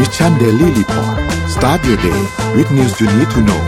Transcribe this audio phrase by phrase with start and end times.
[0.00, 1.16] Mission Daily Report
[1.54, 2.20] start your day
[2.56, 3.62] with news you need to know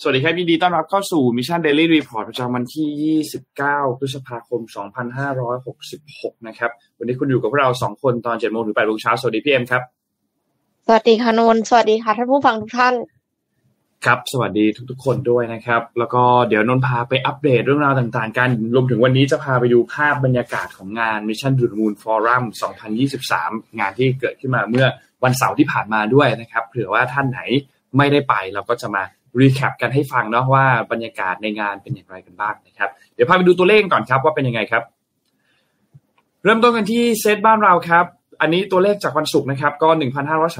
[0.00, 2.88] สวัสดีครับยินดีต้อนรับเข้าสู่ Mission Daily Report ประจำวันที่
[3.58, 4.60] 29 พฤษภาคม
[5.54, 9.82] 2566 นะครับ วันนี้คุณอยู่กับพวกเรา 2 คนตอน7โมงถึง8โมงเช้า สวัสดีพี่เอ็มครับ
[10.86, 12.94] สวัสดีค่ะนนท์สวัสดีค่ะท่านผู้ฟังทุกท่าน
[14.06, 22.42] ครับ สวัสดีทุกๆ คนด้วยนะครับ แล้วก็เดี๋ยวนนท์พาไปอัปเดตเรื่องราวต่างๆ กัน รวมถึงวันนี้จะพาไปดูภาพบรรยากาศของงาน Mission to the Moon Forum
[23.10, 24.86] 2023 งานที่เกิดขึ้นมาเมื่อ
[25.24, 27.40] วันเสาร์ที่ผ่านมาด้วยนะครับเผื่อว่าท่านไหน
[27.96, 29.02] ไม่ได้ไปเราก็จะมา
[29.40, 34.82] รีแคปกันให้ฟังเนาะว่าบรรยากาศในงานเป็นอย่างไรกันบ้างนะครับ เดี๋ยวพาไปดูตัวเลขก่อนครับว่าเป็นยังไงครับ
[36.44, 38.06] เริ่มต้นกันที่เซตบ้านเราครับ
[38.40, 39.88] อันนี้ตัวเลขจากวันศุกร์นะครับก็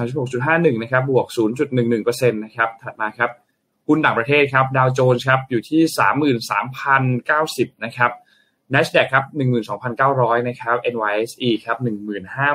[0.05, 1.27] 1,536.51 นะครับบวก
[1.75, 3.29] 0.11%นะครับถัดมาครับ
[3.87, 5.81] หุ้นต่างประเทศครับดาวโจนส์ครับอยู่ที่
[7.71, 8.11] 33,090 นะครับ
[8.73, 9.25] NASDAQ ครับ
[9.85, 11.77] 12,900 นะครับ NYSE ครับ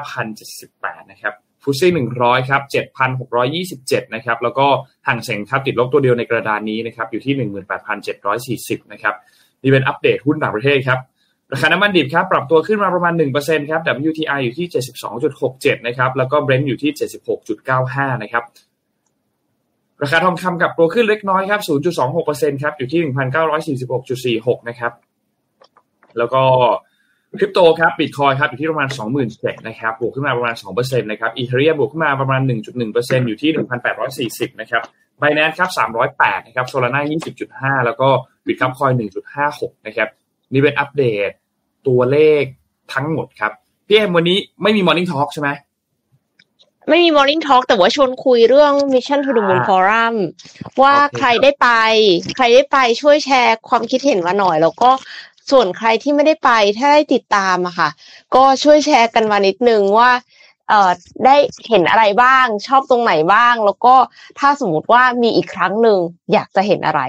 [0.03, 2.63] 15,078 นะครับฟุตซี่100 ครับ
[3.39, 4.67] 7,627 นะครับ แล้วก็
[5.07, 7.35] ห่างเสงครับติดลบตัวเดียวในกระดานนี้นะครับ อยู่ที่
[8.79, 9.15] 18,740 นะครับ
[9.63, 10.99] นี่เป็นอัปเดตหุ้นต่างประเทศครับ
[11.53, 14.67] ราคาน้ำมันดิบครับ ปรับตัวขึ้นมาประมาณ 1%ครับ WTI อยู่ที่
[15.27, 16.93] 72.67 นะครับ แล้วก็ Brent อยู่ที่
[17.57, 18.45] 76.95 นะครับ
[20.03, 21.61] ราคาทองคำกับตัวขึ้นเล็กน้อยครับ
[22.11, 23.01] 0.26%ครับ อยู่ที่
[24.41, 24.93] 1,946.46 นะครับ
[26.19, 26.43] แล้วก็
[27.39, 32.41] คริปโตครับบิตคอยครับอยู่ที่ประมาณ 20,000เศษนะครับ บวกขึ้นมาประมาณ 2%นะครับอีเทเรียบวกขึ้นมาประมาณ
[32.81, 33.51] 1.1%อยู่ที่
[34.51, 34.83] 1,840 นะครับ
[35.19, 35.71] ไบแนนครับ
[36.09, 37.03] 308 นะครับโซลาร่า
[37.79, 38.09] 20.5 แล้วก็
[38.47, 38.91] บิตคัพคอย
[39.39, 40.09] 1.56 นะครับ
[40.53, 41.31] นี่เป็นอัปเดต
[41.89, 42.43] ตัวเลข
[42.95, 43.53] ทั้งหมดครับ
[43.87, 45.49] พี่เอ็มวันนี้ไม่มี Morning Talk ใช่ไหม
[46.89, 50.15] ไม่มี Morning Talk แต่ว่าชวนคุยเรื่อง Mission to the Moon Forum
[50.83, 51.69] ว่าใครได้ไป
[52.37, 54.91] ใครได้ไปช่วยแชร์ความคิดเห็นมาหน่อย แล้วก็
[55.51, 57.89] ส่วนใครที่ไม่ได้ไปถ้าได้ติดตามอะค่ะ
[58.35, 60.11] ก็ช่วยแชร์กันมานิดนึงว่า
[60.69, 60.91] เอ่อ
[61.25, 61.37] ได้
[61.69, 63.95] เห็นอะไรบ้าง ชอบตรงไหนบ้าง แล้วก็
[64.39, 65.99] ถ้าสมมติว่ามีอีกครั้งหนึ่ง
[66.33, 67.01] อยากจะเห็นอะไร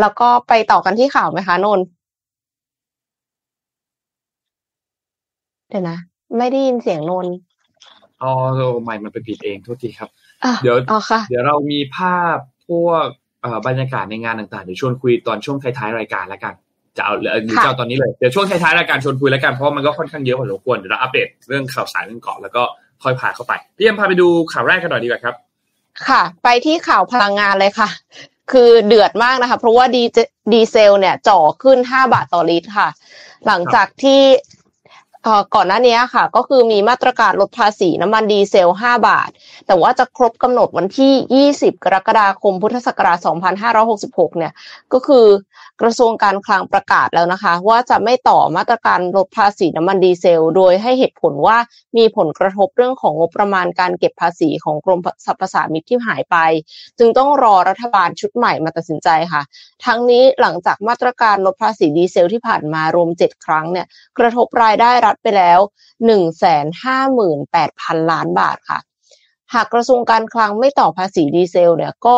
[0.00, 1.86] แล้วก็ไปต่อกันที่ข่าวไหมคะนนท์
[5.72, 5.98] เดี๋ยวนะ
[6.38, 7.34] ไม่ได้ยินเสียงนนท์
[8.22, 8.32] อ๋อ
[8.84, 10.10] ไม่มันเป็นผิดเองโทษทีครับ
[10.44, 12.36] อะเดี๋ยวอ๋อค่ะเดี๋ยวเรามีภาพ
[12.68, 13.06] พวก
[13.42, 16.54] เอ่อบรรยากาศในงานต่างๆเดี๋ยวชวนคุยตอนช่วงท้ายๆรายการแล้วกัน
[16.96, 22.62] จะเอาหรือหรือจะเอาตอนนี้เลย เดี๋ยวช่วงท้ายๆรายการชวนคุยแล้วกันเพราะว่ามันก็ค่อนข้างเยอะพอสมควรเดี๋ยวเราอัปเดตเรื่องข่าวสารกันก่อนแล้วก็
[23.02, 25.34] ค่อยพาเข้าไปพี่เอ็มพาไปดูข่าวแรกกันหน่อยดีกว่าครับ
[26.08, 27.88] ค่ะ ไปที่ข่าวพลังงานเลยค่ะ
[28.52, 30.18] คือเดือดมากนะคะ เพราะว่าดีเจ
[30.52, 32.88] ดีเซลเนี่ยจ่อขึ้น 5 บาทต่อลิตรค่ะ
[33.46, 34.51] หลังจากที่เอ่อ
[35.54, 39.30] ก่อนหน้านี้ค่ะ ก็คือมีมาตรการลดภาษีน้ำมันดีเซล 5 บาท
[39.66, 43.18] แต่ว่าจะครบกำหนดวันที่ 20 กรกฎาคมพุทธศักราช
[43.78, 44.52] 2566 เนี่ย
[44.92, 45.26] ก็คือ
[45.82, 51.58] กระทรวงการคลังประกาศแล้วนะคะ ว่าจะไม่ต่อมาตรการลดภาษีน้ำมันดีเซล โดยให้เหตุผลว่า
[51.96, 56.36] มีผลกระทบเรื่องของงบประมาณการเก็บภาษีของกรมสรรพสามิตที่หายไป
[56.98, 59.42] จึงต้องรอรัฐบาลชุดใหม่มาตัดสินใจค่ะ
[59.86, 63.86] ทั้งนี้หลังจากมาตรการลดภาษีดีเซลที่ผ่านมารวม 7 ครั้งเนี่ย
[64.18, 65.60] กระทบรายได้รัฐไปแล้ว
[66.44, 68.78] 158,000 ล้านบาทค่ะ
[69.54, 72.16] หากกระทรวงการคลังไม่ต่อภาษีดีเซลเนี่ยก็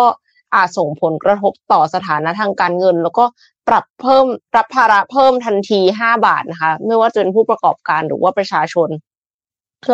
[0.54, 3.24] อาจส่งผลกระทบต่อสถานะทางการเงิน แล้วก็
[3.68, 8.88] ปรับเพิ่มรับภาระเพิ่มทันที 5 บาทนะคะ ไม่ว่าจะเป็นผู้ประกอบการหรือว่าประชาชน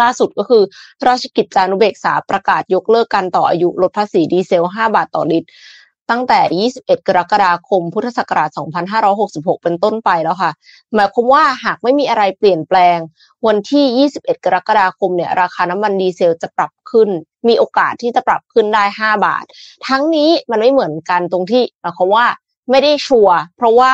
[0.00, 0.62] ล่าสุดก็คือ
[1.08, 5.48] ราชกิจจานุเบกษาประกาศยกเลิกการต่ออายุลดภาษีดีเซล 5 บาทต่อลิตร
[6.10, 8.50] ตั้งแต่ 21 กรกฎาคม พุทธศักราช
[9.06, 10.52] 2566 เป็นต้นไปแล้วค่ะ
[10.94, 12.98] หมายความว่าหากไม่มีอะไรเปลี่ยนแปลง
[13.46, 17.08] วันที่ 21 กรกฎาคมเนี่ยราคาน้ำมันดีเซลจะปรับขึ้น
[17.48, 19.44] มีโอกาสที่จะปรับขึ้นได้ 5 บาท
[19.86, 22.26] ทั้งนี้มันไม่เหมือนกันตรงที่หมายความว่า
[22.70, 23.92] ไม่ได้ชัวร์เพราะว่า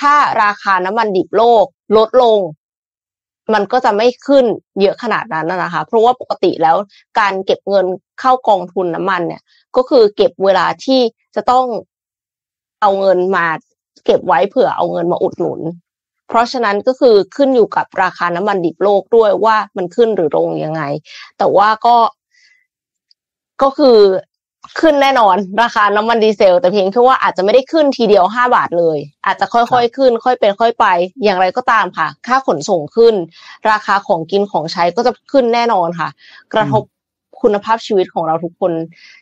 [0.00, 1.64] ถ้าราคาน้ำมันดิบโลก
[1.96, 2.38] ลดลง
[3.54, 4.44] มันก็จะไม่ขึ้น
[4.80, 6.76] เยอะขนาดนั้นนะนะคะ เพราะว่าปกติแล้ว
[7.18, 7.86] การเก็บเงิน
[8.20, 9.42] เข้ากองทุนน้ำมันเนี่ย
[9.76, 11.00] ก็คือเก็บเวลาที่
[11.36, 11.66] จะต้อง
[12.80, 13.46] เอาเงินมา
[14.04, 15.60] เก็บไว้เผื่อเอาเงินมาอุดหนุน
[16.28, 20.82] เพราะฉะนั้นก็คือขึ้นอยู่กับราคาน้ำมันดิบโลกด้วยว่ามันขึ้นหรือลงยังไง
[21.38, 21.96] แต่ว่าก็
[23.62, 23.98] ก็คือ
[24.80, 30.86] ขึ้นแน่นอนราคาน้ำมันดีเซล แต่เพียงแค่ว่าอาจจะไม่ได้ขึ้นทีเดียวห้าบาทเลย อาจจะค่อยๆขึ้น ค่อยเป็นค่อยไป
[31.24, 33.14] อย่างไรก็ตามค่ะ ค่าขนส่งขึ้น
[33.70, 36.08] ราคาของกินของใช้ก็จะขึ้นแน่นอนค่ะ
[36.54, 36.82] กระทบ
[37.42, 38.72] คุณภาพชีวิตของเราทุกคน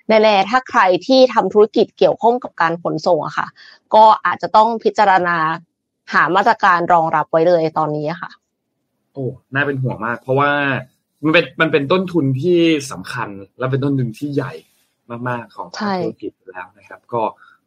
[0.09, 3.47] แน่ๆถ้าใครที่ทำธุรกิจเกี่ยวข้องกับการขนส่งอะค่ะ
[3.95, 5.37] ก็อาจจะต้องพิจารณา
[6.13, 8.31] หามาตรการรองรับไว้เลยตอนนี้ค่ะ
[9.13, 9.25] โอ้
[9.55, 10.51] น่าเป็นห่วงมาก เพราะว่า
[11.25, 13.29] มันเป็นมันเป็นต้นทุนที่สำคัญ
[13.59, 14.53] และเป็นต้นทุนที่ใหญ่
[15.29, 17.23] มากๆของธุรกิจแล้วนะครับ ก็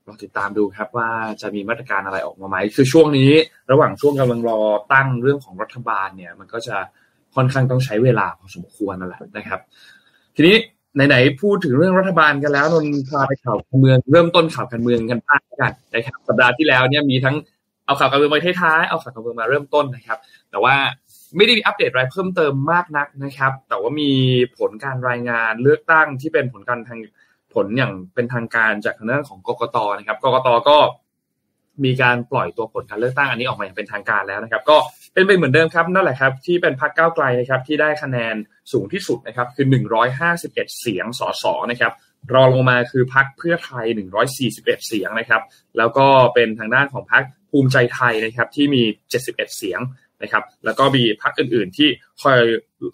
[0.08, 1.10] รอติดตามดูครับว่า
[1.42, 3.32] จะมีมาตรการอะไรออกมาไหม คือช่วงนี้
[3.72, 4.60] ระหว่างช่วงกำลังรอ
[4.94, 6.78] ตั้งเรื่องของรัฐบาลเนี่ย มันก็จะ
[7.36, 9.62] ค่อนข้างต้องใช้เวลาพอสมควรนั่นแหละนะครับ
[10.38, 10.58] ทีนี้
[11.08, 17.36] ไหนๆพูดถึงเรื่องรัฐบาลกันแล้วนนพาไปข่าวการเมืองเริ่มต้นข่าวการเมืองกันบ้างกันนะครับสัปดาห์ที่แล้วเนี่ยมีทั้ง
[17.86, 20.18] เอาข่าวการเมืองมาท้ายๆเอาข่าวการเมืองมาเริ่มต้นนะครับ
[20.52, 20.76] แต่ว่า
[21.36, 24.12] ไม่ได้มีอัปเดตอะไรเพิ่มเติมมากนักนะครับ แต่ว่ามี
[24.58, 27.00] ผลการรายงานเลือกตั้งที่เป็นผลการทาง
[27.54, 30.78] ผลอย่างเป็นทางการจากทางด้านของกกตนะครับกกตก็
[31.84, 34.78] มีการปล่อยตัวผลการเลือกตั้งอันนี้ออกมาอย่างเป็นทางการแล้วนะครับ ก็
[35.14, 38.36] เป็นไปเหมือนเดิมครับนั่นแหละครับ ที่เป็นพรรคก้าวไกลนะครับที่ได้คะแนน
[38.72, 39.66] สูงที่สุดนะครับคือ
[40.24, 41.94] 151 เสียงสสนะครับ
[42.34, 43.86] รองลงมาคือพรรคเพื่อไทย
[44.36, 45.42] 141 เสียงนะครับ
[45.78, 49.82] แล้วก็เป็นทางด้านของพรรคภูมิใจไทยนะครับที่มี 71 เสียง
[50.24, 51.90] นะครับ แล้วก็มีพรรคอื่นๆที่
[52.24, 52.30] ค่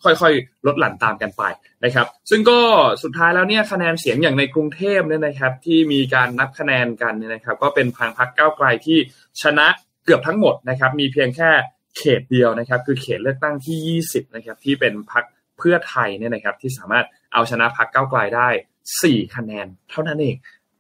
[0.10, 1.44] อยค่อยๆลดหลั่นตามกันไป
[1.86, 2.60] นะครับ ซึ่งก็
[3.04, 8.98] สุดท้ายแล้วเนี่ยคะแนนเสียงอย่างในกรุงเทพเนี่ยนะครับ ที่มีการนับคะแนนกันเนี่ยนะครับ ก็เป็นทางพรรคก้าวไกลที่
[9.42, 9.68] ชนะ
[10.06, 11.50] เกือบทั้งหมดนะครับ มีเพียงแค่
[11.98, 15.24] เขตเดียวนะครับ คือเขตเลือกตั้งที่ 20 นะครับ ที่เป็นพรรค
[15.58, 18.50] เพื่อไทยเนี่ยนะครับ ที่สามารถเอาชนะพรรคก้าไกลได้
[18.92, 20.36] 4 คะแนน เท่านั้นเอง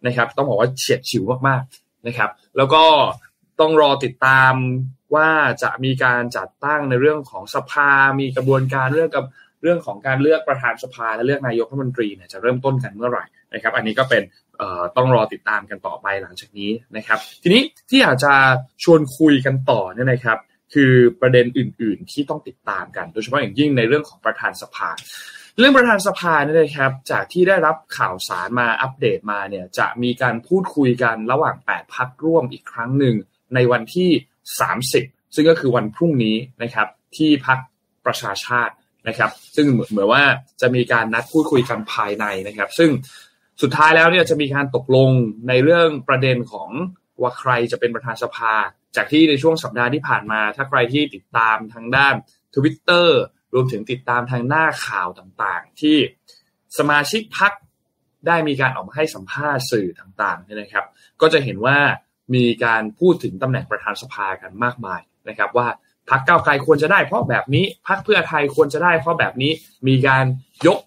[0.07, 2.83] นะครับ ต้องบอกว่าเฉียดฉิวมากๆนะครับ แล้วก็
[3.59, 4.53] ต้องรอติดตาม
[5.15, 5.29] ว่า
[5.63, 7.89] จะมีการจัดตั้งในเรื่องของสภา
[8.19, 9.25] มีกระบวนการเรื่องกับ
[9.61, 14.23] เรื่องของการเลือกประธานสภาและเลือกนายกรัฐมนตรีเนี่ยจะเริ่มต้นกันเมื่อไหร่นะครับ อันนี้ก็เป็น
[14.97, 18.33] ต้องรอติดตามกันต่อไปหลังจากนี้นะครับ ทีนี้ที่อยากจะ
[18.83, 20.37] ชวนคุยกันต่อเนี่ยนะครับ
[20.73, 24.89] คือประเด็นอื่น ๆ ที่ต้องติดตามกัน โดยเฉพาะอย่างยิ่งในเรื่องของประธานสภา
[25.59, 33.15] เรื่องประธานสภาเนี่ยนะครับ จากที่ได้รับข่าวสารมาอัปเดตมาเนี่ยจะมีการพูดคุยกันระหว่าง 8พักร่วมอีกครั้งหนึ่ง
[33.55, 34.09] ในวันที่
[34.73, 36.87] 30 ซึ่งก็คือวันพรุ่งนี้นะครับ
[37.17, 37.59] ที่พัก
[38.05, 38.73] ประชาชาติ
[39.07, 40.23] นะครับ ซึ่งเหมือนว่า
[40.61, 42.89] จะมีการนัดพูดคุยกันภายในนะครับ ซึ่ง
[43.61, 45.09] สุดท้ายแล้วเนี่ยจะมีการตกลง
[45.47, 46.69] ในเรื่องประเด็นของ
[47.21, 48.53] ว่าใครจะเป็นประธานสภา
[48.95, 52.13] จากที่ในช่วงสัปดาห์ที่ผ่านมา ถ้าใครที่ติดตามทางด้าน
[52.55, 53.09] Twitter
[53.53, 55.97] รวมถึงติดตามทางหน้าข่าวต่างๆ ที่
[56.77, 57.51] สมาชิกพัก
[58.27, 60.85] ได้มีการออกมาให้สัมภาษณ์สื่อต่างๆเนี่ยนะครับ
[61.21, 61.77] ก็จะเห็นว่า
[62.35, 65.67] มีการพูดถึงตำแหน่งประธานสภากันมากมายนะครับ ว่า
[66.09, 69.51] พักเก้าไกลควรจะได้เพราะแบบนี้พักเพื่อไทยควรจะได้เพราะแบบนี้
[69.87, 70.25] มีการ
[70.67, 70.79] ยก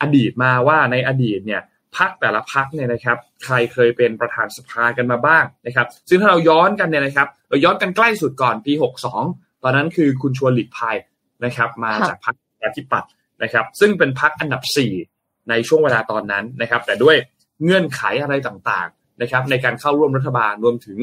[0.00, 1.62] อดีตมาว่าในอดีตเนี่ย
[1.96, 8.72] พักแต่ละพักเนี่ยนะครับ ใครเคยเป็นประธานสภากันมาบ้างนะครับ ซึ่งถ้าเราย้อนกันเนี่ยนะครับ เราย้อนกันใกล้สุดก่อนปี
[9.18, 10.96] 62 ตอนนั้นคือคุณชวนหลีกภัย
[11.44, 13.10] นะครับ มาจากพักประชาธิปัตย์
[13.42, 14.62] นะครับ ซึ่งเป็นพักอันดับ
[15.06, 17.16] 4 ในช่วงเวลาตอนนั้นนะครับ แต่ด้วย
[17.64, 20.98] เงื่อนไขอะไรต่างๆนะครับ ในการเข้าร่วมรัฐบาลรวมถึง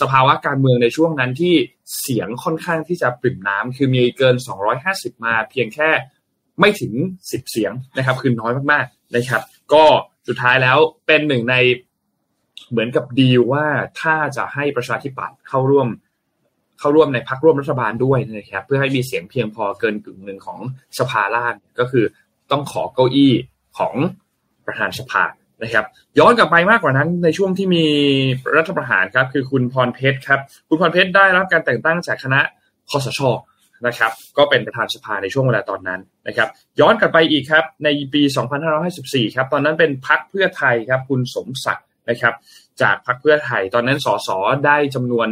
[0.00, 1.54] สภาวะการเมืองในช่วงนั้นที่
[2.00, 4.36] เสียงค่อนข้างที่จะปริ่มน้ำคือมีเกิน
[4.80, 5.90] 250 มาเพียงแค่
[6.60, 6.92] ไม่ถึง
[7.22, 9.42] 10 เสียงนะครับ คือน้อยมากๆนะครับ
[9.74, 9.84] ก็
[10.28, 11.56] สุดท้ายแล้วเป็นหนึ่งใน
[12.70, 13.66] เหมือนกับดีลว่า
[14.00, 15.88] ถ้าจะให้ประชาธิปัตย์เข้าร่วม
[16.78, 20.58] เข้าร่วมในพักร่วมรัฐบาลด้วยนะครับเพื่อให้มีเสียงเพียงพอเกินกึ่งหนึ่งของ
[20.98, 22.04] สภาล่างก็คือ
[22.50, 23.32] ต้องขอเก้าอี้
[23.78, 23.94] ของ
[24.66, 25.24] ประธานสภา
[25.62, 25.86] นะครับ
[26.18, 27.84] ย้อนกลับไปมากกว่านั้นในช่วงที่มี
[28.56, 32.40] รัฐประหารครับ คือคุณพรเพชรครับ คุณพรเพชรได้รับการแต่งตั้งจากคณะ
[32.90, 33.20] คอสช
[33.86, 36.48] นะครับ ก็เป็นประธานสภาในช่วงเวลาตอนนั้นนะครับ
[36.80, 38.22] ย้อนกลับไปอีกครับ ในปี
[38.78, 42.34] 2554 ครับ ตอนนั้นเป็นพักเพื่อไทยครับ คุณสมศักดิ์นะครับ
[42.82, 44.28] จากพักเพื่อไทย ตอนนั้นสส
[44.66, 45.28] ได้จำนวน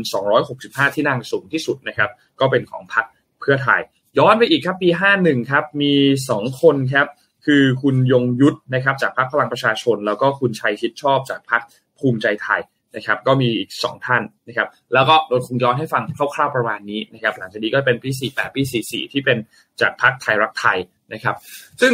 [0.46, 3.04] 265 ที่นั่งสูงที่สุดนะครับ ก็เป็นของพัก
[3.40, 3.80] เพื่อไทย
[4.18, 4.88] ย้อนไปอีกครับปี
[5.20, 5.92] 51 ครับ มี
[6.32, 7.06] 2 คนครับ
[7.46, 11.62] คือคุณยงยุทธนะครับ จากพรรคพลังประชาชน แล้วก็คุณชัยชิดชอบจากพรรค
[11.98, 12.60] ภูมิใจไทย
[12.96, 19.38] นะครับก็มีอีก 2 ท่านนะครับแล้วก็โดนคงย้อนให้ฟังคร่าวๆประมาณนี้นะครับหลังจากนี้ก็เป็นปี48ปี44 ที่เป็น
[19.80, 20.78] จากพรรคไทยรักไทย
[21.12, 21.36] นะครับ
[21.80, 21.92] ซึ่ง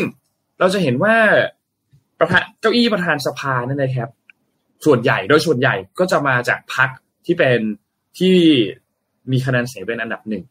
[0.59, 1.15] เราจะเห็นว่า
[2.21, 4.11] ประธานเก้าอี้ประธานสภานั่นนะครับ
[4.87, 6.89] ส่วนใหญ่โดยส่วนใหญ่ก็จะมาจากพรรค
[7.27, 7.61] ที่เป็น
[8.19, 8.35] ที่
[9.33, 10.45] มีคะแนนเสียงเป็นอันดับหนึ่ง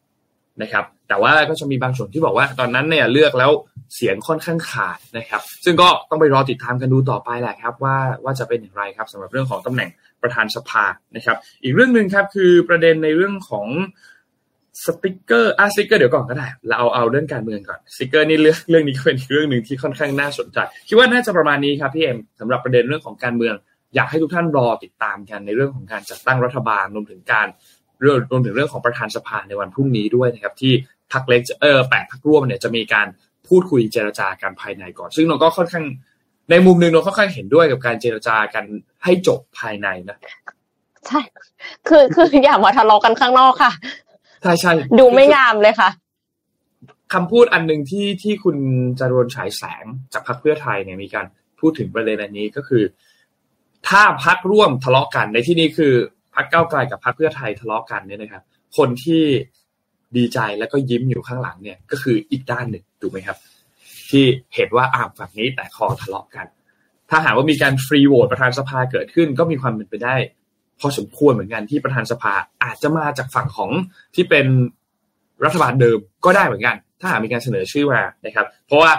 [0.62, 3.50] นะครับ แต่ว่าก็จะมีบางส่วนที่บอกว่าตอนนั้นเนี่ยเลือกแล้ว
[3.94, 9.90] เสียงค่อนข้างขาดนะครับ ซึ่งก็ต้องไปรอติดตามกันดูต่อไปแหละครับ ว่าว่าจะเป็นอย่างไรครับสำหรับเรื่องของตำแหน่ง
[10.24, 10.84] ประธานสภา
[11.16, 13.66] นะครับ อีกเรื่องหนึ่งครับคือประเด็นในเรื่องของ
[14.84, 23.54] สติกเกอร์อะสติกเกอร์เดี๋ยวก่อนก็ได้ เราเอาเอาเรื่องการเมืองก่อนสติกเกอร์นี่เรื่องเรื่องนี้ก็เป็นเรื่องหนึ่งที่ค่อนข้างน่าสนใจ คิดว่าน่าจะประมาณนี้ครับพี่เอ็มสำหรับประเด็นเรื่องของการเมือง
[23.94, 27.46] อยากให้ทุกท่านรอติดตามกันในเรื่องของการจัดตั้งรัฐบาลรวมถึงการ
[28.00, 30.72] เรื่องรวมถึงเรื่องของประธานสภาในวันพรุ่งนี้ด้วยนะครับที่
[31.12, 33.06] พักเล็กเออแปดพักร่วมเนี่ยจะมีการ
[33.48, 35.86] พูดคุยเจรจากันภายในก่อน ซึ่งเราก็ค่อนข้าง
[36.50, 38.64] ในมุมหนึ่งเราค่อนข้างเห็นด้วยกับการเจรจากัน
[39.04, 40.18] ให้จบภายในนะ
[41.06, 41.20] ใช่
[41.88, 43.72] คือคืออย่ามาทะเลาะกันข้างนอกค่ะ
[44.42, 45.90] ใช่ใช่ดูไม่งามเลยค่ะ
[47.14, 48.56] คำพูดอันหนึ่งที่ที่คุณ
[48.98, 51.26] จารวนฉายแสงจากพรรคเพื่อไทยเนี่ยมีการ
[51.60, 52.82] พูดถึงประเด็นอันนี้ก็คือ
[53.88, 55.92] ถ้าพักร่วมทะเลาะกันในที่นี้คือ
[56.34, 58.42] พักเก้าไกลกับพักเพื่อไทยทะเลาะกันเนี่ยนะครับ
[58.76, 59.22] คนที่
[60.16, 63.36] ดีใจแล้วก็ยิ้มอยู่ข้างหลังเนี่ย ก็คืออีกด้านหนึ่งถูกไหมครับ
[64.14, 66.46] ที่เห็นว่าอ่าวฝั่งนี้แต่คอทะเลาะกัน
[67.10, 70.16] ถ้าหากว่ามีการฟรีโหวตประธานสภาเกิดขึ้น ก็มีความเป็นไปได้
[70.80, 73.70] พอสมควรเหมือนกันที่ประธานสภาอาจจะมาจากฝั่งของ
[74.14, 74.46] ที่เป็น
[75.44, 78.90] รัฐบาลเดิมก็ได้เหมือนกัน ถ้าหากมีการเสนอชื่อมานะครับ เพราะว่า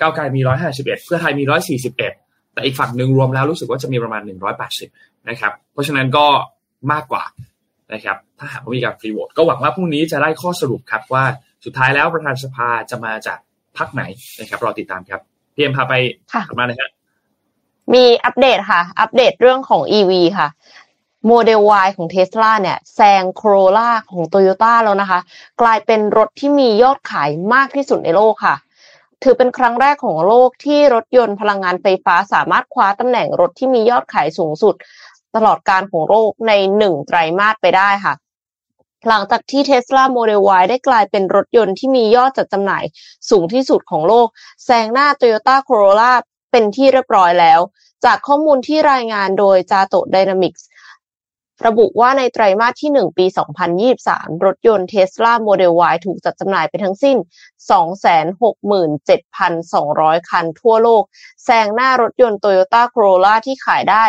[0.00, 2.12] ก้าวไกลมีร้อยห้าสิบเอ็ดเพื่อไทยมีร้อยสี่สิบเอ็ด
[2.52, 4.88] แต่อีกฝั่งหนึ่งรวมแล้วรู้สึกว่าจะมีประมาณหนึ่งร้อยแปดสิบ
[5.28, 6.26] นะครับ เพราะฉะนั้นก็
[6.92, 7.24] มากกว่า
[7.94, 11.24] นะครับ ถ้าหากว่ามีการฟรีโหวตก็หวังว่าพรุ่งนี้จะได้ข้อสรุปครับว่า
[11.64, 13.38] สุดท้ายแล้วประธานสภาจะมาจาก
[13.78, 14.02] พรรคไหน
[14.38, 15.20] นะครับรอติดตามครับ
[15.54, 15.94] พี่เอ็มพาไป
[16.32, 16.90] ค่ะมาเลยครับ
[17.94, 20.48] มีอัปเดตค่ะ อัปเดตเรื่องของ EV ค่ะ
[21.26, 25.20] โมเดล Y ของ Tesla เนี่ยแซง Corolla ของ Toyota แล้วนะคะ
[25.60, 28.56] กลายเป็นรถที่มียอดขายมากที่สุดในโลกค่ะ
[29.22, 34.74] ถือเป็นครั้งแรกของโลกที่รถยนต์พลังงานไฟฟ้าสามารถคว้าตำแหน่งรถที่มียอดขายสูงสุด
[35.36, 38.14] ตลอดการของโลกในหนึ่งไตรมาสไปได้ค่ะ
[39.08, 42.84] หลังจากที่ Tesla Model Y ได้กลายเป็นรถยนต์ที่มียอดจัดจำหน่าย
[43.30, 44.28] สูงที่สุดของโลก
[44.64, 46.12] แซงหน้า Toyota Corolla
[46.50, 47.60] เป็นที่เรียบร้อยแล้ว
[48.04, 50.62] จากข้อมูลที่รายงานโดย j a t o Dynamics
[51.64, 53.26] ระบุว่าในไตรมาสที่ 1 ปี
[53.84, 57.16] 2023 รถยนต์ Tesla Model Y ถูกจัดจำหน่ายไปทั้งสิ้น
[57.76, 61.02] 267,200 คันทั่วโลก
[61.44, 64.04] แซงหน้ารถยนต์ Toyota Corolla ที่ขายได้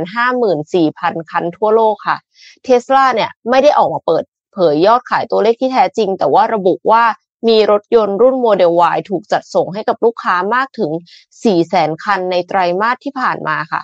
[0.00, 2.16] 254,000 คันทั่วโลกค่ะ
[2.66, 7.04] Tesla เนี่ยไม่ได้ออกมาเปิดเผยยอดขายตัวเลขที่แท้จริง แต่ว่าระบุว่า
[7.48, 10.90] มีรถยนต์รุ่นโมเดล Y ถูกจัดส่งให้กับลูกค้ามากถึง
[11.46, 13.82] 400,000 คันในไตรมาสที่ผ่านมาค่ะ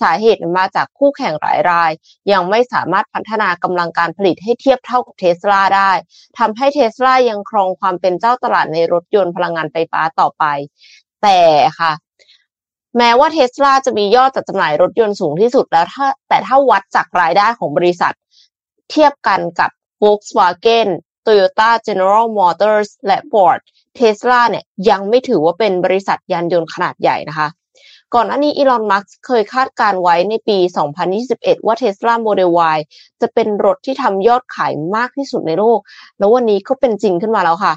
[0.00, 1.90] สาเหตุมาจากคู่แข่งหลายราย
[2.32, 5.90] ยังไม่สามารถพัฒนากำลังการผลิตให้เทียบเท่ากับเทสลาได้
[6.38, 10.44] ทำให้เทสลายังครองความเป็นเจ้าตลาดในรถยนต์พลังงานไฟฟ้าต่อไป
[11.22, 11.40] แต่
[11.80, 11.92] ค่ะ
[12.98, 18.14] แม้ว่าเทสลาจะมียอดจัดจำหน่ายรถยนต์สูงที่สุดแล้วถ้าแต่ถ้าวัดจากรายได้ของบริษัท
[18.90, 19.70] เทียบกันกับ
[20.02, 20.88] Volkswagen
[21.30, 23.60] Toyota General Motors และ Ford
[23.98, 27.48] Tesla เนี่ยยังไม่ถือว่าเป็นบริษัทยานยนต์ขนาดใหญ่นะคะ
[28.14, 30.58] ก่อนหน้านี้อีลอน มัสก์เคยคาดการไว้ในปี
[31.12, 32.78] 2021 ว่า Tesla Model Y
[33.20, 35.78] จะเป็นรถที่ทำยอดขายมากที่สุดในโลก
[36.18, 37.74] แล้ววันนี้ก็เป็นจริงขึ้นมาแล้วค่ะ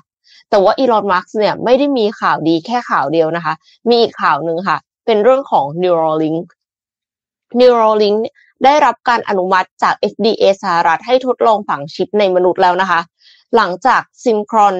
[0.50, 3.54] แต่ว่าอีลอน มัสก์เนี่ยไม่ได้มีข่าวดีแค่ข่าวเดียวนะคะ
[3.90, 6.46] มีอีกข่าวหนึ่งค่ะ เป็นเรื่องของ Neuralink
[7.60, 8.20] Neuralink
[8.64, 13.00] ได้รับการอนุมัติจาก FDA สหรัฐให้ทดลองฝังชิปในมนุษย์แล้วนะคะ
[13.56, 14.76] หลังจาก Synchron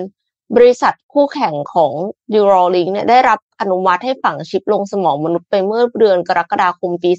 [0.56, 1.94] บริษัทคู่แข่งของ
[2.34, 7.12] Neuralink เนี่ยได้รับอนุมัติให้ฝังชิปลงสมองมนุษย์ไปเมื่อเดือนกรกฎาคมปี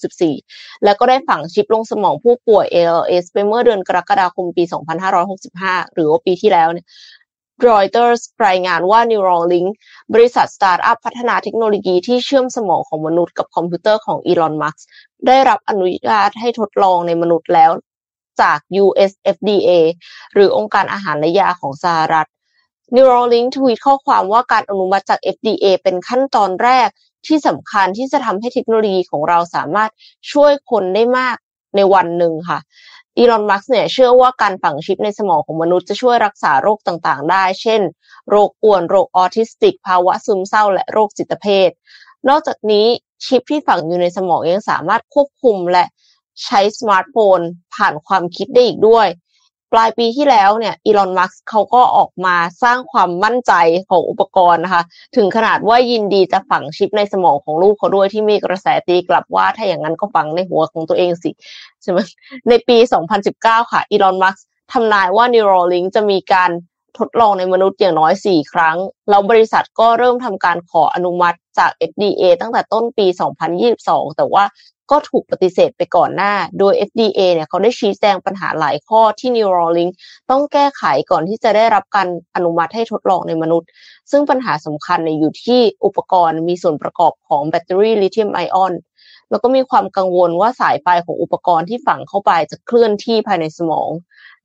[0.00, 4.64] 2564 แล้วก็ได้ฝังชิปลงสมองผู้ป่วย ALS ไปเมื่อเดือนกรกฎาคมปี
[5.28, 6.86] 2565 หรือว่าปีที่แล้วเนี่ย
[7.66, 9.68] Reuters รายงานว่า Neuralink
[10.14, 14.78] บริษัทสตาร์ทอัพพัฒนาเทคโนโลยีที่เชื่อมสมองของมนุษย์กับคอมพิวเตอร์ของอีลอน มัสก์
[15.26, 17.70] ได้รับอนุญาตให้ทดลองในมนุษย์แล้ว
[18.42, 19.70] จาก US FDA
[20.32, 22.28] หรือองค์การอาหารและยาของสหรัฐ
[22.94, 26.88] Neuralink ทวีตข้อความว่าการอนุมัติจาก FDA เป็นขั้นตอนแรก
[27.26, 29.90] ที่สำคัญที่จะทำให้เทคโนโลยีของเราสามารถ
[30.32, 31.36] ช่วยคนได้มาก
[31.76, 32.58] ในวันหนึ่งค่ะ
[33.18, 37.80] อีลอน มัสก์เนี่ยเชื่อว่าการฝังชิปในสมองของมนุษย์จะช่วยรักษาโรคต่างๆ ได้ เช่น
[38.30, 41.70] โรคอ้วน โรคออทิสติก ภาวะซึมเศร้า และโรคจิตเภท
[42.28, 42.86] นอกจากนี้
[43.26, 45.84] ชิปที่ฝังอยู่ในสมองยังสามารถควบคุมและ
[46.44, 47.38] ใช้สมาร์ทโฟน
[47.74, 49.08] ผ่านความคิดได้อีกด้วย
[49.72, 53.52] ปลายปีที่แล้วเนี่ยอีลอนมัสก์เขาก็ออกมาสร้างความมั่นใจ
[53.90, 54.82] ของอุปกรณ์นะคะ
[55.16, 61.30] ถึงขนาดว่ายินดีจะฝังชิปในสมองของลูกเขาด้วยที่มีกระแสตีกลับว่าถ้าอย่างนั้นก็ฝังในหัวของตัวเองสิ
[61.82, 61.98] ใช่ไหม
[62.48, 62.76] ในปี
[63.24, 66.50] 2019 ค่ะอีลอนมัสก์ทำนายว่า Neuralink จะมีการ
[66.98, 68.76] ทดลองในมนุษย์อย่างน้อย 4 ครั้ง
[69.10, 73.06] แล้วบริษัทก็เริ่มทำการขออนุมัติจาก FDA ตั้งแต่ต้นปี
[73.62, 74.44] 2022 แต่ว่า
[74.90, 79.92] ก็ถูกปฏิเสธไปก่อนหน้า โดย FDA เนี่ยเขาได้ชี้แจงปัญหาหลายข้อที่ Neuralink
[80.30, 83.68] ต้องแก้ไขก่อนที่จะได้รับการอนุมัติให้ทดลองในมนุษย์
[84.10, 88.72] ซึ่งปัญหาสำคัญเนี่ยอยู่ที่อุปกรณ์มีส่วนประกอบของแบตเตอรี่ลิเธียมไอออน
[89.30, 93.90] แล้วก็มีความกังวลว่าสายไฟของอุปกรณ์ที่ฝังเข้าไปจะเคลื่อนที่ภายในสมอง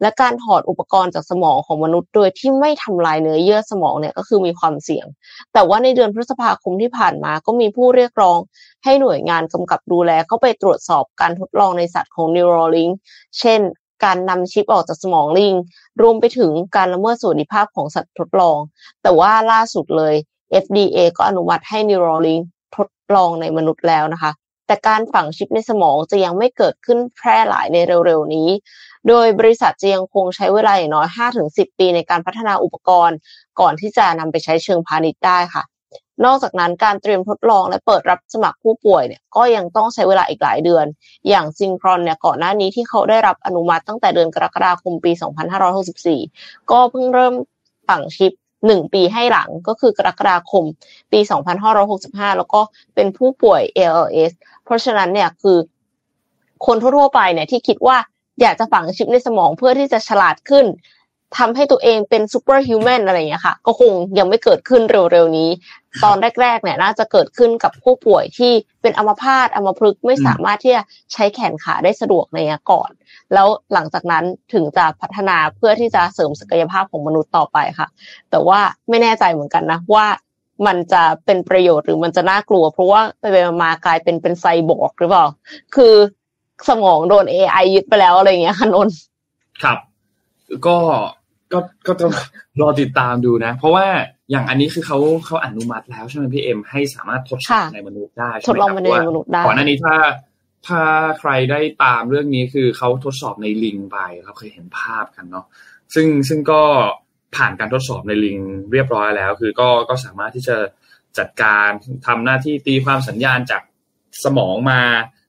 [0.01, 5.05] และการถอดอุปกรณ์จากสมองของมนุษย์ โดยที่ไม่ทำลายเนื้อเยื่อสมองเนี่ยก็คือมีความเสี่ยง
[5.53, 8.39] แต่ว่าในเดือนพฤษภาคมที่ผ่านมาก็มีผู้เรียกร้อง
[8.83, 12.93] ให้หน่วยงานกำกับดูแลเข้าไปตรวจสอบการทดลองในสัตว์ของ Neuralink
[13.39, 13.59] เช่น
[14.05, 15.53] การนำชิปออกจากสมองลิง
[16.01, 18.57] รวมไปถึงการละเมิดสวัสดิภาพของสัตว์ทดลอง
[19.03, 20.15] แต่ว่าล่าสุดเลย
[20.63, 22.43] FDA ก็อนุมัติให้ Neuralink
[22.75, 24.31] ทดลองในมนุษย์แล้วนะคะ
[24.67, 28.49] แต่การฝังชิปในสมองจะยังไม่เกิดขึ้นแพร่หลายในเร็วๆนี้
[29.07, 31.07] โดยบริษัทจะยังคงใช้เวลาอย่างน้อย
[31.43, 33.17] 5-10 ปีในการพัฒนาอุปกรณ์
[33.59, 35.63] ก่อนที่จะนำไปใช้เชิงพาณิชย์ได้ค่ะ
[36.25, 40.85] นอกจากนั้นการเตรียมทดลองและเปิดรับสมัครผู้ป่วยเนี่ยก็ยังต้องใช้เวลาอีกหลายเดือน
[41.29, 45.11] อย่างซิงครอนเนี่ยก่อนหน้านี้ที่เขาได้รับอนุมัติตั้งแต่เดือนกรกฎาคมปี
[45.91, 47.33] 2564 ก็เพิ่งเริ่ม
[47.87, 48.33] ฝังชิป
[48.65, 50.63] หนึ่งปีให้หลังก็คือกรกฎาคม
[51.11, 51.19] ปี
[51.79, 52.61] 2565 แล้วก็
[52.95, 54.31] เป็นผู้ป่วย ALS
[54.63, 55.57] เพราะฉะนั้นเนี่ยคือ
[56.65, 57.97] คนทั่วๆไปเนี่ยที่คิดว่า
[58.41, 60.65] อยากจะฝังชิปในสมองเพื่อที่จะฉลาดขึ้น
[61.37, 65.49] ทำให้ตัวเองเป็น superhuman อะไรอย่างเงี้ยค่ะ ก็คงยังไม่เกิดขึ้นเร็วๆนี้
[66.03, 68.51] ตอนแรกๆเนี่ยน่าจะเกิดขึ้นกับผู้ป่วยที่
[68.81, 72.39] เป็นอัมพาตอัมพฤกษ์ไม่สามารถที่จะใช้แขนขาได้สะดวกใน
[72.71, 72.89] ก่อน
[73.33, 74.23] แล้วหลังจากนั้น
[74.53, 77.87] ถึงจะพัฒนาเพื่อที่จะเสริมศักยภาพของมนุษย์ต่อไปค่ะ
[78.29, 80.05] แต่ว่าไม่แน่ใจเหมือนกันนะว่า
[80.67, 85.25] มันจะเป็นประโยชน์หรือมันจะน่ากลัว เพราะว่าไปไปมากลายเป็นเป็นไซบอร์กหรือเปล่า
[85.75, 85.93] คือ
[86.69, 88.89] สมองโดน AI ยึดไปแล้วอะไรอย่างเงี้ยค่ะนน
[89.63, 89.77] ครับ
[90.67, 90.77] ก็
[91.53, 92.13] ก็ก็ต้อง
[92.61, 93.85] รอติดตามดูนะ เพราะว่า
[94.31, 99.95] อย่างอันนี้คือเขาเขาอนุมัติแล้วใช่ไหมพี่เอ็มให้สามารถทดสอบในมนุษย์ได้ทดลองในมนุษย์ได้ก่อนหน้านี้ถ้า
[100.67, 100.81] ถ้า
[101.19, 105.45] ใครได้ตามเรื่องนี้คือเขาทดสอบในลิงไปเราเคยเห็นภาพกันเนาะ
[105.93, 106.61] ซึ่งซึ่งก็
[107.35, 108.39] ผ่านการทดสอบในลิง
[108.71, 110.57] เรียบร้อยแล้ว คือก็ก็สามารถที่จะ
[111.17, 111.67] จัดการ
[112.07, 113.61] ทำหน้าที่ตีความสัญญาณจาก
[114.23, 114.81] สมองมา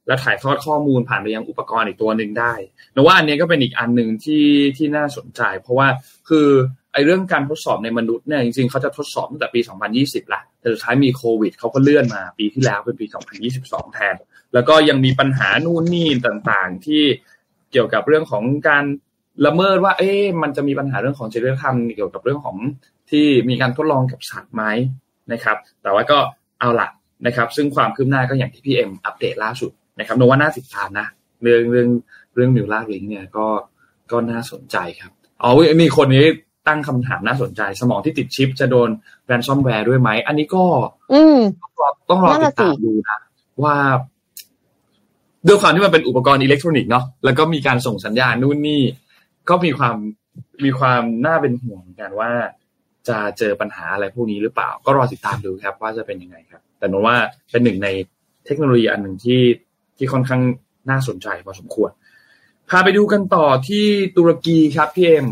[0.06, 2.52] แล้วถ่ายทอดข้อมูลผ่านไปยังอุปกรณ์อีกตัวหนึ่งได้
[2.94, 4.46] นว่าอันนี้ก็เป็นอีกอันหนึ่งที่
[4.76, 5.88] ที่น่าสนใจ เพราะว่า
[6.28, 6.48] คือ
[6.92, 9.60] ไอ้เรื่องการทดสอบในมนุษย์เนี่ยจริงๆเขาจะทดสอบตั้งแต่ปี
[9.96, 13.06] 2020 ละ แต่สุดท้ายมีโควิดเขาก็เลื่อนมาปีที่แล้วเป็นปี
[13.50, 14.14] 2022 แทน
[14.54, 17.02] แล้วก็ยังมีปัญหานู่นนี่ต่างๆ ที่
[17.72, 18.84] เกี่ยวกับเรื่องของการ
[19.46, 22.56] ละเมิดว่า เอ๊ะมันจะมีปัญหาเรื่องของจริยธรรมเกี่ยวกับเรื่องของ
[23.10, 24.62] ที่มีการทดลองกับสัตว์ไหม
[25.32, 26.18] นะครับ แต่ว่าก็
[26.60, 26.88] เอาละ
[27.26, 31.06] นะครับ ซึ่งความคืบหน้าก็อย่างที่พี่เอ็มอัปเดตล่าสุด นะครับโนว่าน่าติดตามนะ
[31.42, 31.88] เรื่องเรื่อง
[32.34, 33.46] เรื่องนิวลาลิงเนี่ยก็
[34.10, 35.12] ก็น่าสนใจครับ
[35.42, 35.50] อ๋อ
[35.82, 36.26] มีคนนี้
[36.68, 38.88] ตั้งคำถามน่าสนใจ สมองที่ติดชิปจะโดน
[39.26, 40.64] แรนซอมแวร์ด้วยไหม อันนี้ก็
[41.12, 41.22] อื
[42.10, 43.18] ต้องรอติดตามดูนะ
[43.64, 43.76] ว่า
[45.46, 48.82] ด้วยความที่มันเป็นอุปกรณ์อิเล็กทรอนิกส์เนาะแล้วก็มีการส่งสัญญาณนู่นนี่
[49.48, 49.96] ก็มีความ
[50.64, 52.30] มีความน่าเป็นห่วงกันว่า
[53.08, 57.16] จะเจอปัญหาอะไรพวกนี้หรือเปล่า ก็รอติดตามดูครับ ว่าจะเป็นยังไงครับ แต่นว่า
[57.50, 57.88] เป็นหนึ่งใน
[58.46, 59.40] เทคโนโลยีอันหนึ่งที่
[59.96, 60.42] ที่ค่อนข้าง
[60.90, 61.90] น่าสนใจพอสมควร
[62.70, 63.84] พาไปดูกันต่อที่
[64.16, 65.26] ตุรกีครับพี่เอ็ม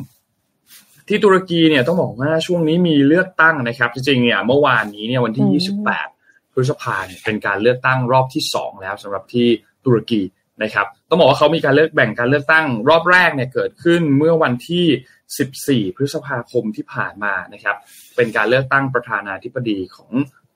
[1.09, 5.63] ที่ตุรกีเนี่ยต้องบอกว่าช่วงนี้มีเลือกตั้งนะครับ จริงๆเนี่ยเมื่อวานนี้เนี่ยวันที่
[6.11, 9.49] 28 พฤษภาเนี่ยเป็นการเลือกตั้งรอบที่ 2 แล้วสำหรับที่
[9.85, 10.21] ตุรกี
[10.63, 17.77] นะครับต้องบอกว่าเขามีการเลือกแบ่งการเลือกตั้ง รอบแรกเนี่ยเกิดขึ้นเมื่อวันที่ 14 พฤษภาคมที่ผ่านมานะครับ
[18.17, 20.11] เป็นการเลือกตั้งประธานาธิบดีของ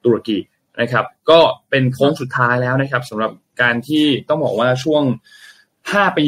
[0.05, 0.39] ตุรกี
[0.81, 1.41] นะครับ ก็
[1.71, 5.03] เป็นโค้งสุดท้ายแล้วนะครับสำหรับ การที่ต้องบอกว่าช่วง
[5.61, 6.27] 5 ปี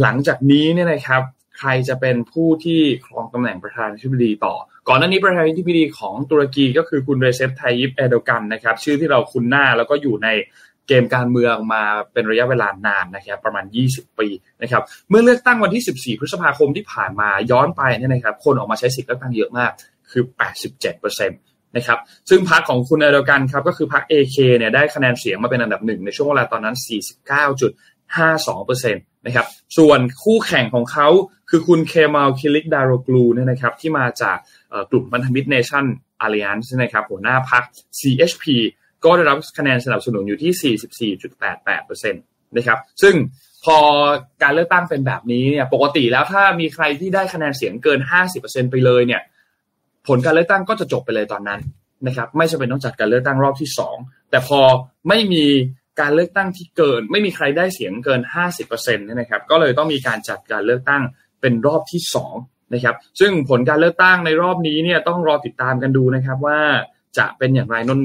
[0.00, 1.22] หลังจากนี้เนี่ยนะครับ
[1.58, 4.54] ใครจะเป็นผู้ที่ครองตำแหน่งประธานาธิบดีต่อ
[4.88, 10.28] ก่อนหน้านี้ประธานาธิบดีของตุรกีก็คือคุณเรเซปไทยิปเอโดกันนะครับ ชื่อที่เราคุ้นหน้าแล้วก็อยู่ใน
[10.88, 11.82] เกมการเมืองมา
[12.12, 14.28] เป็นระยะเวลานานนะครับประมาณ 20 ปี
[14.62, 19.70] นะครับเมื่อเลือกตั้งวันที่ 14 พฤษภาคมที่ผ่านมาย้อนไปเนี่ยนะครับคนออกมาใช้สิทธิ์เลือกตั้งเยอะมาก
[20.10, 20.22] คือ
[20.70, 21.32] 87%น
[21.76, 21.98] นะครับ
[22.30, 26.76] ซึ่งพรรคของคุณเอเดกันครับก็คือพรรค AK เนี่ยได้คะแนนเสียงมาเป็นอันดับหนึ่งในช่วงเวลาตอนนั้น
[28.86, 29.46] 49.52%นะครับ
[29.78, 31.08] ส่วนคู่แข่งของเขา
[31.50, 34.36] คือคุณเคมาลคิลิกดาโรกลูเนี่ยนะครับที่มาจาก
[34.90, 37.62] กลุ่มพันธมิตร Nation Alliance นะครับหัวหน้าพรรค
[38.00, 38.44] CHP
[39.04, 40.76] ก็ได้รับคะแนนสนับสนุนอยู่ที่
[41.20, 43.14] 44.88%นะครับซึ่ง
[43.64, 43.78] พอ
[44.42, 48.00] การเลือกตั้งเป็นแบบนี้เนี่ยปกติแล้วถ้ามีใครที่ได้คะแนนเสียงเกิน
[48.36, 49.22] 50%ไปเลยเนี่ย
[50.08, 51.60] ผลการเลือกตั้งก็จะจบไปเลยตอนนั้น
[52.06, 53.96] นะครับ ไม่จำเป็นต้องจัดการเลือกตั้งรอบที่สอง
[54.30, 54.60] แต่พอ
[55.08, 55.44] ไม่มี
[56.00, 58.20] การเลือกตั้งที่เกิน ไม่มีใครได้เสียงเกิน
[58.58, 61.02] 50%นี่นะครับก็เลยต้องมีการจัดการเลือกตั้ง
[61.40, 62.34] เป็นรอบที่สอง
[62.74, 66.58] นะครับซึ่งผลการเลือกตั้งในรอบนี้เนี่ยต้องรอติดตามกันดูนะครับว่า
[67.18, 68.00] จะเป็นอย่างไรนน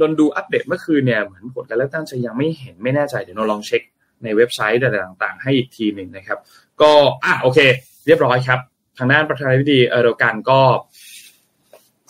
[0.00, 3.82] นนดูอัปเดตเมื่อคืนเนี่ยเหมือนผลการเลือกตั้งจะยังไม่เห็นไม่แน่ใจเดี๋ยวนนลองเช็ค
[4.22, 6.38] ในเว็บไซต์ต่างๆ ให้อีกทีหนึ่งนะครับ
[6.80, 6.92] ก็
[7.24, 7.58] อะโอเค
[8.06, 8.60] เรียบร้อยครับ
[8.98, 10.60] ทางด้านประธานาธิบดีเออร์โดกันก็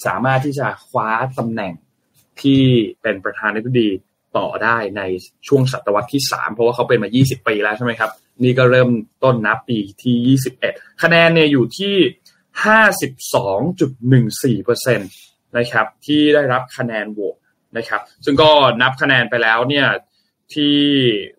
[0.07, 1.09] สามารถที่จะคว้า
[1.39, 1.73] ตำแหน่ง
[2.43, 2.63] ที่
[3.03, 3.89] เป็นประธานาธิบดี
[4.37, 5.03] ต่อได้ใน
[5.49, 8.11] ช่วงศตวรรษที่ 3 เพราะว่าเขาเป็นมา 20 ปีแล้วใช่ไหมครับ
[8.43, 8.91] นี่ก็เริ่ม
[9.25, 11.95] ต้นนับปีที่ 21 คะแนนเนี่ยอยู่ที่
[14.57, 17.37] 52.14%นะครับที่ได้รับคะแนนโหวต
[17.77, 18.51] นะครับ ซึ่งก็
[18.83, 19.87] นับคะแนนไปแล้วเนี่ย
[20.55, 20.77] ที่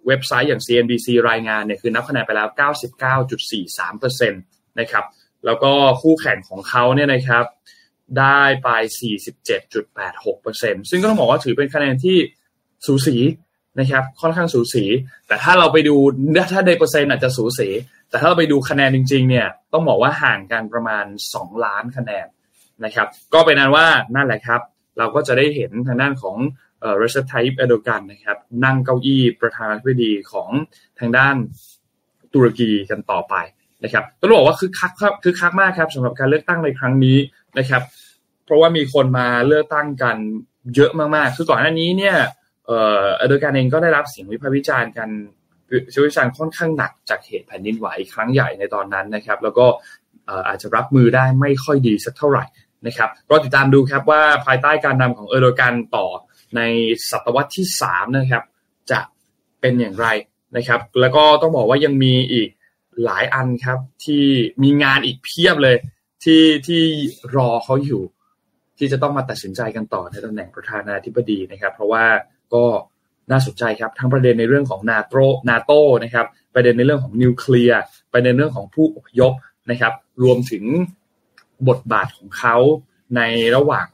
[0.08, 2.48] เว็บไซต์อย่าง CNBC รายงานเนี่ยคือนับคะแนนไปแล้ว
[3.20, 5.06] 99.43%นะครับ
[5.46, 5.72] แล้วก็
[6.02, 7.46] คู่แข่งของเขาเนี่ยนะครับ
[8.20, 8.70] ได้ไป
[9.80, 12.18] 47.86%ซึ่งก็ต้องบอกว่าถือเป็นคะแนนที่
[12.86, 13.18] สูสี
[13.80, 14.84] นะครับค่อนข้างสูสี
[15.28, 15.96] แต่ถ้าเราไปดู
[16.52, 17.68] ถ้าในเปอร์เซ็นต์อาจจะสูสี
[18.10, 22.28] แต่ถ้าเราไปดูคะแนนจริง ๆ เนี่ยต้องบอกว่าห่างกันประมาณ 2 ล้านคะแนน
[22.86, 24.62] นะครับ ก็เป็นนั้นว่านั่นแหละครับ
[24.98, 26.36] เราก็จะได้เห็นทางด้านของ
[26.82, 30.50] เอ่อ Recep Tayyip Erdogan นะครับ นั่งเก้าอี้ประธานาธิบดีของ
[31.00, 31.36] ทางด้าน
[32.34, 33.36] ตุรกีกันต่อไป
[33.84, 37.18] นะครับต้องบอกว่าคือคักครับคือคักมากครับสำหรับการเลือกตั้งในครั้งนี้
[37.60, 37.82] นะครับ
[38.46, 40.18] เพราะว่ามีคนมาเลือกตั้งกัน
[40.76, 42.16] เยอะมากๆ คือก่อนหน้านี้เนี่ย
[42.66, 45.10] เอ่อเอโดการเองก็ได้รับเสียงวิพากษ์วิจารณ์กัน
[45.72, 49.66] วิพากษ์วิจารณ์ค่อนข้างหนักจากเหตุแผ่นดินไหวครั้งใหญ่ในตอนนั้นนะครับ แล้วก็
[50.48, 52.46] อาจจะรับมือได้ไม่ค่อยดีสักเท่าไหร่
[52.88, 56.08] นะครับรอติดตามดูครับว่าภายใต้การนำของเอโดการต่อ
[56.56, 56.62] ใน
[57.10, 58.44] ศตวรรษที่สามนะครับ
[58.92, 59.00] จะ
[59.62, 60.08] เป็นอย่างไร
[60.58, 62.50] นะครับ แล้วก็ต้องบอกว่ายังมีอีก
[63.06, 64.24] หลายอันครับที่
[64.64, 65.76] มีงานอีกเพียบเลย
[66.24, 66.84] ที่ที่
[67.36, 68.04] รอเขาอยู่
[68.78, 72.06] ที่จะต้องมาตัดสินใจกันต่อในตำแหน่งประธานาธิบดีนะครับ เพราะว่า
[72.54, 72.66] ก็
[73.32, 75.14] น่าสนใจครับทั้งประเด็นในเรื่องของนาโต
[75.50, 75.72] นาโต
[76.04, 77.82] นะครับ ประเด็นในเรื่องของนิวเคลียร์
[78.14, 79.34] ประเด็นเรื่องของผู้อพยพ
[79.72, 80.64] นะครับ รวมถึง
[81.70, 82.56] บทบาทของเขา
[83.16, 83.22] ใน
[83.56, 83.88] ระหว่าง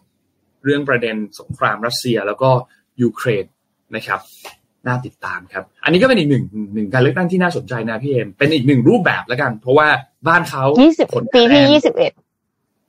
[0.63, 2.49] เรื่องประเด็นสงครามรัสเซียแล้วก็
[3.01, 3.45] ยูเครน
[3.95, 4.19] นะครับ
[4.88, 9.88] น่าติดตามครับ อันนี้ก็เป็นอีกหนึ่งหนึ่งการเลือกตั้งที่น่าสนใจนะพี่เอ็มเป็นอีกหนึ่งรูปแบบแล้วกัน เพราะว่า
[10.28, 12.12] บ้านเขายี่สิบผลปีที่คะแนนยี่สิบเอ็ด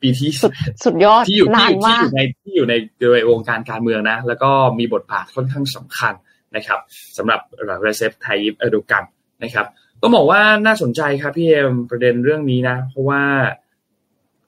[0.03, 0.53] ปีที่สุด
[0.85, 6.15] สุดยอดที่อยู่ที่นาอนยู่ที่มาอกยู่ในที่อยู่ในโดยวงการการเมืองนะ แล้วก็มีบทบาทค่อนข้างสำคัญ
[6.57, 6.81] นะครับ
[7.17, 7.41] สำหรับ
[7.83, 9.05] เรเซฟไทยิปเอโดกัน
[9.43, 9.67] นะครับ
[10.03, 13.23] ต้องบอกว่าน่าสนใจครับพี่เอ็มประเด็นเรื่องนี้นะ เพราะว่า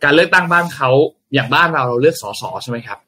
[0.05, 0.91] การเลือกตั้งบ้านเขา
[1.35, 2.99] อย่างบ้านเราเราเลือกสสใช่ไหมครับ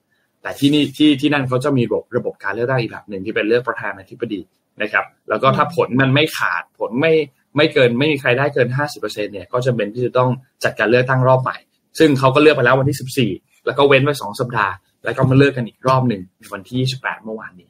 [0.42, 4.40] แต่ที่นี่ที่ที่นั่นเขาจะมีระบบระบบการเลือกตั้งอีกแบบหนึ่งที่เป็นเลือกประธานาธิบดี
[4.82, 7.12] นะครับ แล้วก็ถ้าผลมันไม่ขาดผลไม่
[7.56, 10.30] ไม่เกินไม่มีใครได้เกินห้าสิบเปอร์เซ็นเนี่ยก็จะเป็นที่จะต้อง
[10.64, 11.56] จัดการเลือกตั้งรอบใหม่
[11.98, 14.74] ซึ่งเขาก็เลือกไปแล้ววันที่ 14 แล้วก็เว้นไว้สองสัปดาห์
[15.04, 17.68] แล้วก็มาเลือกกันอีกรอบหนึ่งในวันที่ 28 เมื่อวานนี้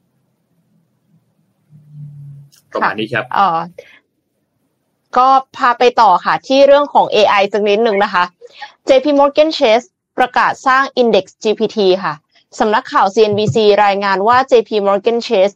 [2.72, 3.58] ประมาณนี้ครับเออ
[5.16, 8.24] ก็พาไปต่อค่ะ ที่เรื่องของ AI สักนิดหนึ่งนะคะ
[8.88, 9.86] JP Morgan Chase
[10.18, 12.14] ประกาศสร้าง Index GPT ค่ะ
[12.60, 15.54] สำนักข่าว CNBC รายงานว่า JP Morgan Chase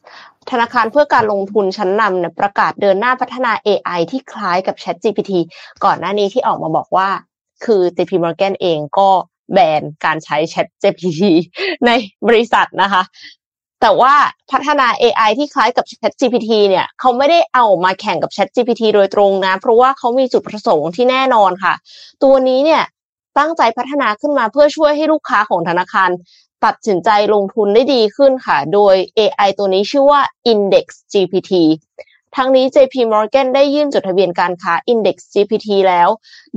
[0.51, 5.33] ธนาคารเพื่อการลงทุนชั้นนำเนี่ยประกาศเดินหน้าพัฒนา AI ที่คล้ายกับ Chat GPT
[5.85, 7.09] ก่อนหน้านี้ที่ออกมาบอกว่า
[7.65, 9.09] คือ JP Morgan เองก็
[9.53, 11.23] แบนการใช้ Chat GPT
[11.87, 11.91] ใน
[12.29, 13.03] บริษัทนะคะ
[13.81, 14.15] แต่ว่า
[14.51, 21.75] พัฒนา AI ที่คล้ายกับ Chat GPT เนี่ยเขาไม่ได้เอามาแข่งกับ Chat GPT โดยตรงนะ เพราะว่าเขามีจุดประสงค์ที่แน่นอนค่ะ
[22.23, 22.85] ตัวนี้เนี่ย
[23.39, 26.11] ตั้งใจพัฒนาขึ้นมาเพื่อช่วยให้ลูกค้าของธนาคาร
[26.65, 30.21] ตัดสินใจลงทุนได้ดีขึ้นค่ะ โดย AI ตัวนี้ชื่อว่า
[30.53, 31.53] Index GPT
[32.37, 36.09] ทั้งนี้ JP Morgan ได้ยื่นจดทะเบียนการค้า Index GPT แล้ว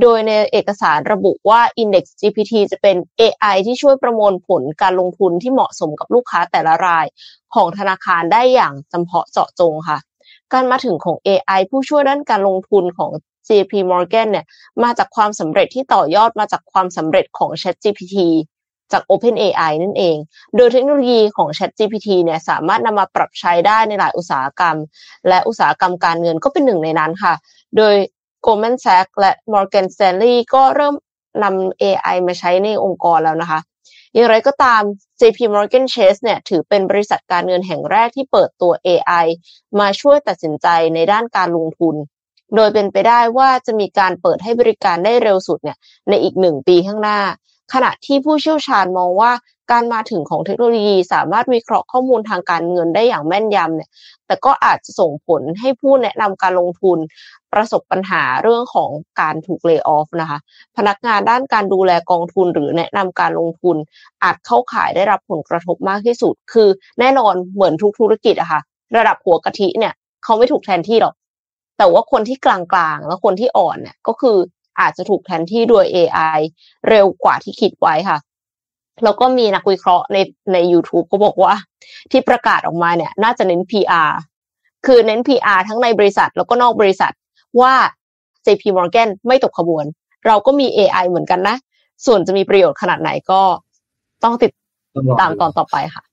[0.01, 7.05] โดยในเอกสารระบุว่า Index GPT จะเป็น AI ที่ช่วยประมวลผลการลงทุนที่เหมาะสมกับลูกค้าแต่ละราย
[7.55, 9.97] ของธนาคารได้อย่างจำเพาะเจาะจงค่ะ
[10.53, 13.12] การมาถึงของ AI ผู้ช่วยด้านการลงทุนของ
[13.47, 14.45] JP Morgan เนี่ย
[14.83, 18.17] มาจากความสำเร็จที่ต่อยอดมาจากความสำเร็จของ ChatGPT
[18.91, 20.17] จาก OpenAI นั่นเอง
[20.56, 24.78] โดยเทคโนโลยีของ ChatGPT เนี่ยสามารถนำมาปรับใช้ได้ในหลายอุตสาหกรรม
[25.28, 27.34] และอุตสาหกรรมการเงินก็เป็นหนึ่งในนั้นค่ะ
[27.78, 27.95] โดย
[28.45, 30.95] Goldman Sachs และ Morgan Stanley ก็เริ่ม
[31.43, 33.60] นำ AI มาใช้ในองค์กรแล้วนะคะ
[34.13, 34.82] อย่างไรก็ตาม
[35.21, 39.25] JP Morgan Chase เนี่ยถือเป็นบริษัทการเงินแห่งแรกที่เปิดตัว AI
[39.80, 41.95] มาช่วยตัดสินใจในด้านการลงทุน
[42.56, 45.78] โดยเป็นไปได้ว่าจะมีการเปิดให้บริการได้เร็วสุดเนี่ย
[46.10, 47.19] ในอีกหนึ่งปีข้างหน้า
[47.73, 49.32] ขณะที่ผู้เชี่ยวชาญมองว่า
[49.71, 53.89] การมาถึงของเทคโนโลยีสามารถวิเคราะห์ข้อมูลทางการเงินได้อย่างแม่นยำเนี่ย
[54.27, 56.97] แต่ก็อาจจะส่งผลให้ผู้แนะนำการลงทุน
[57.53, 58.89] ประสบปัญหาเรื่องของ
[59.21, 60.39] การถูกเลิกออฟนะคะ
[60.77, 63.77] พนักงานด้านการดูแลกองทุนหรือแนะนำการลงทุน
[64.23, 68.62] อาจเข้าข่ายได้รับผลกระทบมากที่สุด คือแน่นอนเหมือนทุกธุรกิจอะค่ะ
[68.97, 71.13] ระดับหัวกะทิเนี่ย เขาไม่ถูกแทนที่หรอก
[71.77, 74.38] แต่ว่าคนที่กลางๆ แล้วคนที่อ่อนเนี่ยก็คือ
[74.80, 76.39] อาจจะถูกแทนที่โดย AI
[76.89, 78.18] เร็วกว่าที่คิดไว้ค่ะ
[79.04, 80.18] แล้วก็มีนักวิเคราะห์ใน
[80.54, 81.54] ใน YouTube ก็บอกว่า
[82.12, 84.12] ที่ประกาศออกมาเนี่ยน่าจะเน้น PR
[84.86, 87.13] คือเน้น PR ทั้งในบริษัทแล้วก็นอกบริษัท
[87.62, 87.74] ว่า
[88.46, 89.86] JP Morgan ไม่ตกขบวน
[90.28, 91.56] เราก็มี AI เหมือนกันนะ
[92.06, 93.42] ส่วนจะมีประโยชน์ขนาดไหนก็
[94.24, 94.52] ต้องติด
[95.20, 96.04] ตามตอนต่อไปค่ะ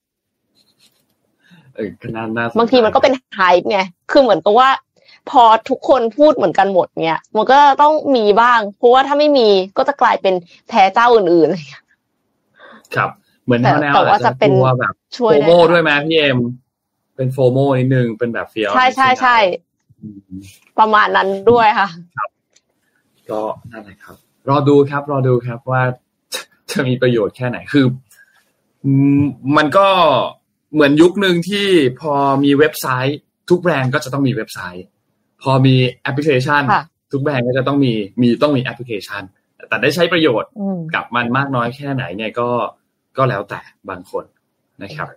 [1.76, 4.68] เออก็น่าน่าสใจบางทีมันก็เป็นไฮป์ไง คือเหมือนกับว่า
[5.30, 10.34] พอทุกคนพูดเหมือนกันหมดเนี่ยมันก็ต้องมีบ้าง เพราะว่าถ้าไม่มีก็จะกลายเป็น
[10.68, 11.84] แพ้เจ้าอื่นๆอะไรอย่างเงี้ย
[12.94, 13.10] ครับ
[13.44, 16.38] เหมือนแต่แนวๆแต่ว่าจะเป็นตัวแบบช่วโฟยได้โมด้วยไหมพี่เอ็ม
[17.16, 19.36] เป็นโฟโมนิดนึงเป็นแบบเฟียใช่ใช่ใช่
[20.78, 21.88] ประมาณนั้นด้วยค่ะ
[23.30, 23.40] ก็
[23.72, 24.16] นั่นแหละครับ
[24.48, 25.82] รอดูครับ รอดูครับว่า
[26.70, 27.86] จะมีประโยชน์แค่ไหนคือ
[28.84, 29.22] อืม
[29.56, 29.88] มันก็
[30.74, 31.66] เหมือนยุคหนึ่งที่
[32.00, 32.12] พอ
[32.44, 33.18] มีเว็บไซต์
[33.50, 34.86] ทุกแบรนด์ก็จะต้องมีเว็บไซต์
[35.42, 39.22] พอมีแอปพลิเคชันค่ะทุกแบรนด์ก็จะต้องมีมีต้องมีแอปพลิเคชัน
[39.68, 42.48] แต่ได้ใช้ประโยชน์อืมกับมันมากน้อยแค่ไหนเนี่ยก็
[43.16, 44.24] ก็แล้วแต่บางคน
[44.82, 45.08] นะครับ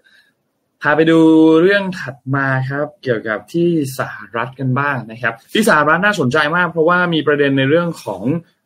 [0.82, 1.19] พาไปดู
[1.62, 8.21] เรื่องถัดมาครับ เกี่ยวกับที่สหรัฐกันบ้างนะครับ ที่สหรัฐน่าสนใจมาก เพราะว่ามีประเด็นในเรื่องของ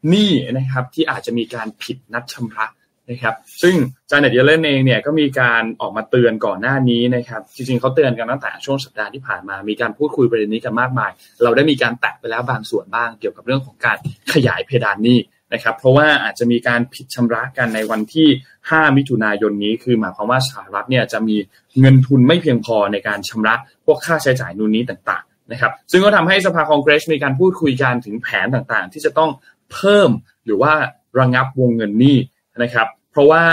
[0.09, 2.65] หนี้นะครับ ที่อาจจะมีการผิดนัดชำระ
[3.09, 3.75] นะครับซึ่ง
[4.09, 11.11] จาเน็ตเยเลนเองเนี่ยก็มีการออกมาเตือนก่อนหน้านี้นะครับจริงๆเขาเตือนกันตั้งแต่ช่วงสัปดาห์ที่ผ่านมา มีการพูดคุยประเด็นนี้กันมากมาย
[11.43, 13.97] เราได้มีการแตะไปแล้วบางส่วนบ้างเกี่ยวกับเรื่องของการ
[14.33, 15.19] ขยายเพดานหนี้
[15.53, 18.27] นะครับเพราะว่าอาจจะมีการผิดชำระกันในวันที่
[18.61, 21.37] 5 มิถุนายนนี้ คือหมายความว่าสหรัฐเนี่ยจะมี
[21.79, 29.31] เงินทุนไม่เพียงพอในการชำระพวกค่าใช้จ่ายนู่นนี้ต่างๆนะครับซึ่งก็ทำให้สภาคองเกรสมีการพูดคุยกันถึงแผนต่างๆ ที่จะต้อง
[29.71, 30.09] เพิ่ม
[30.45, 30.73] หรือว่า
[31.19, 32.17] ระงับวงเงินหนี้
[32.61, 33.43] นะครับ เพราะว่า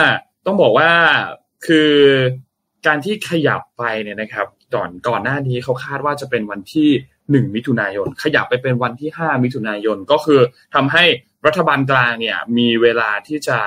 [0.46, 0.90] ต้องบอกว่า
[1.66, 1.92] คือ
[2.86, 6.88] การที่ขยับไปเนี่ยนะครับ ก่อนก่อนหน้านี้เขาคาดว่าจะเป็นวันที่
[7.24, 10.40] 1 มิถุนายน ขยับไปเป็นวันที่ 5 มิถุนายนก็คือ
[10.74, 11.04] ทำให้
[11.46, 13.58] รัฐบาลกลางเนี่ยมีเวลาที่จะ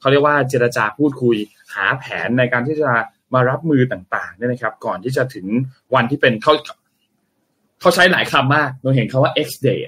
[0.00, 1.36] เขาเรียกว่าเจรจาพูดคุย
[1.74, 2.90] หาแผนในการที่จะ
[3.34, 5.46] มารับมือต่างๆเนี่ยนะครับ ก่อนที่จะถึง
[5.94, 6.52] วันที่เป็นเขา
[7.80, 9.80] เขาใช้หลายคำมากเราเห็นคาว่า X day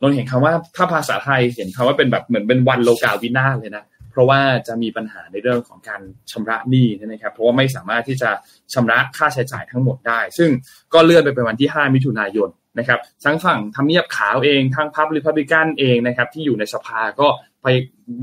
[0.00, 3.84] เราเห็นคำว่าถ้าภาษาไทยเห็นคำว่าเป็นแบบเหมือนเป็นวันโลกาวินาเลยนะ
[4.14, 6.00] เพราะว่าจะมีปัญหาในเรื่องของการ
[6.30, 8.30] ชำระหนี้นะครับ เพราะว่าไม่สามารถที่จะ
[8.74, 10.50] ชำระค่าใช้จ่ายทั้งหมดได้ ซึ่ง
[10.94, 12.48] ก็เลื่อนไปเป็นวันที่ 5 มิถุนายน
[12.78, 17.28] นะครับทั้งฝั่งทำเนียบขาวเองทั้งพับริพับลิกันเองนะครับที่อยู่ในสภาก็
[17.62, 17.66] ไป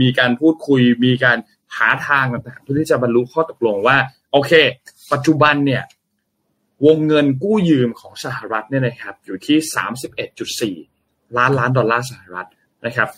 [0.01, 1.38] มีการพูดคุย มีการ
[1.77, 3.97] หาทางต่างๆเพื่อที่จะบรรลุข้อตกลงว่า
[4.32, 4.51] โอเค
[5.12, 5.84] ปัจจุบันเนี่ย
[6.86, 9.58] วงเงินกู้ยืมของสหรัฐเนี่ยนะครับอยู่ที่
[10.88, 12.47] 31.4 ล้านล้านดอลลาร์สหรัฐ
[12.86, 13.10] นะครับ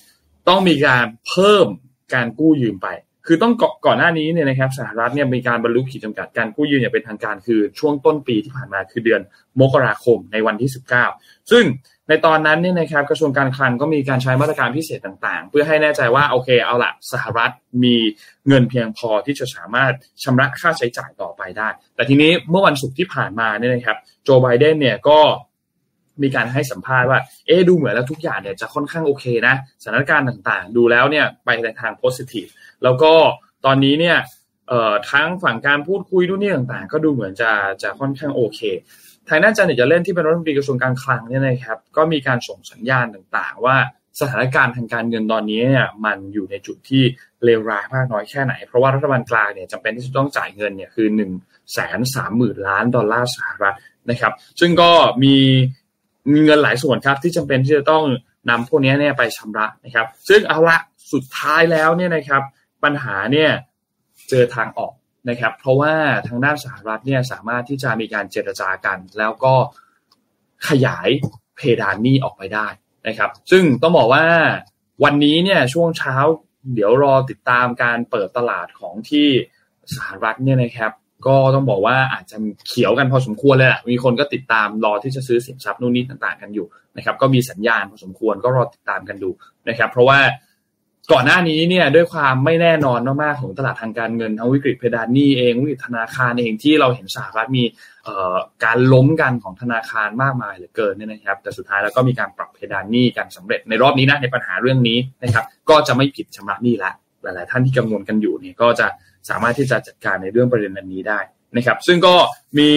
[0.47, 1.67] ต้องมีการเพิ่ม
[2.13, 2.87] การกู้ยืมไป
[3.27, 3.53] คือต้อง
[3.85, 9.21] ก่อนหน้านี้เนี่ยนะครับสหรัฐเนี่ยมีการบรรลุขีดจำกัดการกู้ยืมอย่างเป็นทางการคือช่วงต้นปีที่ผ่านมาคือเดือน
[9.59, 10.71] มกราคมในวันที่
[11.09, 11.63] 19 ซึ่ง
[12.09, 17.51] ในตอนนั้นเนี่ยนะครับกระทรวงการคลังก็มีการใช้มาตรการพิเศษต่างๆ เพื่อให้แน่ใจว่าโอเคเอาละสหรัฐ
[17.83, 17.95] มี
[18.47, 25.19] เงินเพียงพอที่จะสามารถชำระค่าใช้จ่ายต่อไปได้ แต่ทีนี้เมื่อวันศุกร์ที่ผ่านมาเนี่ยนะครับโจไบเดนเนี่ยก็
[26.21, 32.45] มีการให้สัมภาษณ์ว่า เอ๊ดูเหมือนแล้วทุกอย่างเนี่ยจะค่อนข้างโอเคนะสถานการณ์ต่างๆ ดูแล้วเนี่ยไปในทางโพสิทีฟ
[32.83, 33.13] แล้วก็
[33.65, 34.17] ตอนนี้เนี่ย
[34.69, 37.51] เอ่อทั้งฝั่งการพูดคุยดูนี่ต่างๆ ก็ดูเหมือนจะ
[37.83, 38.59] จะค่อนข้างโอเค
[39.29, 43.77] ทางด้านจานิตจะเล่นที่เป็นรัฐมนตรีกระทรวงการคลังเนี่ยนะครับ ก็มีการส่งสัญญาณต่างๆ ว่า
[44.21, 47.03] สถานการณ์ทางการเงินตอนนี้เนี่ยมันอยู่ในจุดที่
[47.43, 51.31] เลวร้ายมากน้อยแค่ไหน เพราะว่ารัฐบาลกลางเนี่ยจำเป็นที่จะต้องจ่ายเงินเนี่ยคือ1นึ่ง
[51.73, 53.75] แสนสามหมื่นล้านดอลลาร์สหรัฐ
[54.09, 54.91] นะครับ ซึ่งก็
[55.23, 55.35] มี
[56.31, 58.03] มีเงินหลายส่วนครับ ที่จำเป็นที่จะต้อง
[58.49, 60.77] นำพวกนี้เนี่ยไปชำระนะครับ ซึ่งเอาละ
[61.13, 62.41] สุดท้ายแล้วเนี่ยนะครับ
[62.83, 63.49] ปัญหาเนี่ย
[64.29, 64.93] เจอทางออก
[65.29, 65.93] นะครับ เพราะว่า
[66.27, 69.53] ทางด้านสหรัฐเนี่ยสามารถที่จะมีการเจรจากัน แล้วก็
[70.67, 71.07] ขยาย
[71.55, 72.67] เพดานหนี้ออกไปได้
[73.07, 74.25] นะครับ ซึ่งต้องบอกว่า
[75.03, 76.15] วันนี้เนี่ยช่วงเช้า
[76.73, 79.27] เดี๋ยวรอติดตามการเปิดตลาดของที่
[79.95, 80.91] สหรัฐเนี่ยนะครับ
[81.27, 89.29] ก็ต้องบอกว่าอาจจะเขียวกันพอสมควรเลยแหละมีคนก็ติดตามรอที่จะซื้อสินทรัพย์นู่นนี่ต่างๆ กันอยู่นะครับก็มีสัญญาณพอสมควรก็รอติดตามกันดู
[89.69, 90.19] นะครับ เพราะว่า
[91.11, 97.63] ก่อนหน้านี้เนี่ยด้วยความไม่แน่นอนมากๆของตลาดทางการเงินทั้งวิกฤตเพดานหนี้เองวิกฤตธนาคารเองที่เราเห็นสหรัฐมี
[98.63, 106.91] การล้มกันของธนาคารมากมายเหลือเกินเนี่ยนะครับ แต่สุดท้ายแล้วก็มีการปรับเพดานหนี้กันสำเร็จในรอบนี้นะในปัญหาเรื่องนี้นะครับ ก็จะไม่ผิดชำระหนี้ละ
[107.23, 108.87] หลายๆท่านที่กังวลกันอยู่เนี่ยก็จะ
[109.29, 111.19] สามารถที่จะจัดการในเรื่องประเด็นนี้ได้
[111.57, 112.15] นะครับ ซึ่งก็
[112.59, 112.71] มี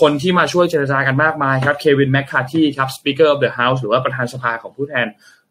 [0.00, 5.06] คนที่มาช่วยเจรจากันมากมายครับเควินแมคคาที่ครับ Speaker of the House หรือว่าประธานสภาของผู้แทน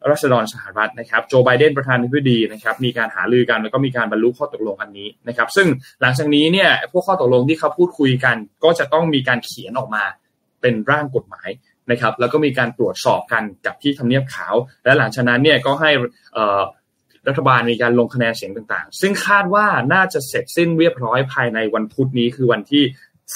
[0.09, 5.67] รัษฎรสหรัฐนะครับโจไบเดนประธานาธิบดีนะครับมีการหารือกันแล้วก็มีการบรรลุข้อตกลงอันนี้นะครับ ซึ่ง
[6.01, 10.03] หลังจากนี้เนี่ยพวกข้อตกลงที่เขาพูดคุยกัน ก็จะต้องมีการเขียนออกมา
[10.61, 11.49] เป็นร่างกฎหมาย
[11.91, 15.91] นะครับ แล้วก็มีการตรวจสอบกันกับที่ทำเนียบขาว และหลังจากนั้นเนี่ยก็ให้
[17.27, 22.83] รัฐบาลมีการลงคะแนนเสียงต่างๆ ซึ่งคาดว่าน่าจะเสร็จสิ้นเรียบร้อยภายในวันพุธนี้คือวันที่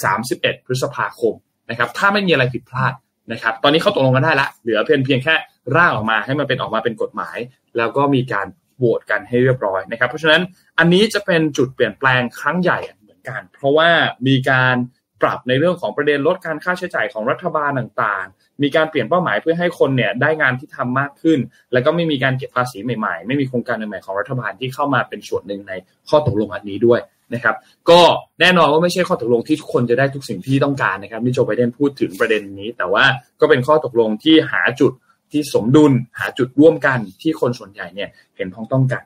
[0.07, 1.33] 31 พฤษภาคม
[1.69, 2.93] นะครับถ้าไม่มีอะไรผิดพลาด
[3.31, 5.35] นะครับ ตอนนี้เขาตกลงกันได้ละเหลือเพียงเพียงแค่
[5.75, 7.37] ร่างออกมาให้มันเป็นออกมาเป็นกฎหมาย
[7.77, 8.47] แล้วก็มีการ
[8.77, 10.41] โหวตกันให้เรียบร้อยนะครับ เพราะฉะนั้น
[10.79, 13.89] อันนี้จะเป็นจุดเปลี่ยนแปลงครั้งใหญ่เหมือนกัน เพราะว่า
[14.27, 14.75] มีการ
[15.21, 21.39] ปรับในเรื่องของประเด็นลดการค่าใช้จ่ายของรัฐบาลต่างๆ มีการเปลี่ยนเป้าหมายเพื่อให้คนเนี่ยได้งานที่ทำมากขึ้น
[21.73, 25.73] แล้วก็ไม่มีการเก็บภาษีใหม่ๆ ไม่มีโครงการใหม่ๆของรัฐบาลที่เข้ามาเป็นส่วนหนึ่งใน
[26.09, 26.99] ข้อตกลงอันนี้ด้วย
[27.33, 27.55] นะครับ
[27.89, 28.01] ก็
[28.41, 33.03] แน่นอนว่าไม่ใช่ข้อตกลงที่ทุกคนจะได้ทุกสิ่งที่ต้องการนะครับที่โจไบเดนพูดถึงประเด็นนี้ แต่ว่า
[33.39, 34.91] ก็เป็นข้อตกลงที่หาจุด
[35.31, 39.03] ที่สมดุลหาจุดร่วมกันที่คนส่วนใหญ่เนี่ยเห็นพ้องต้องกัน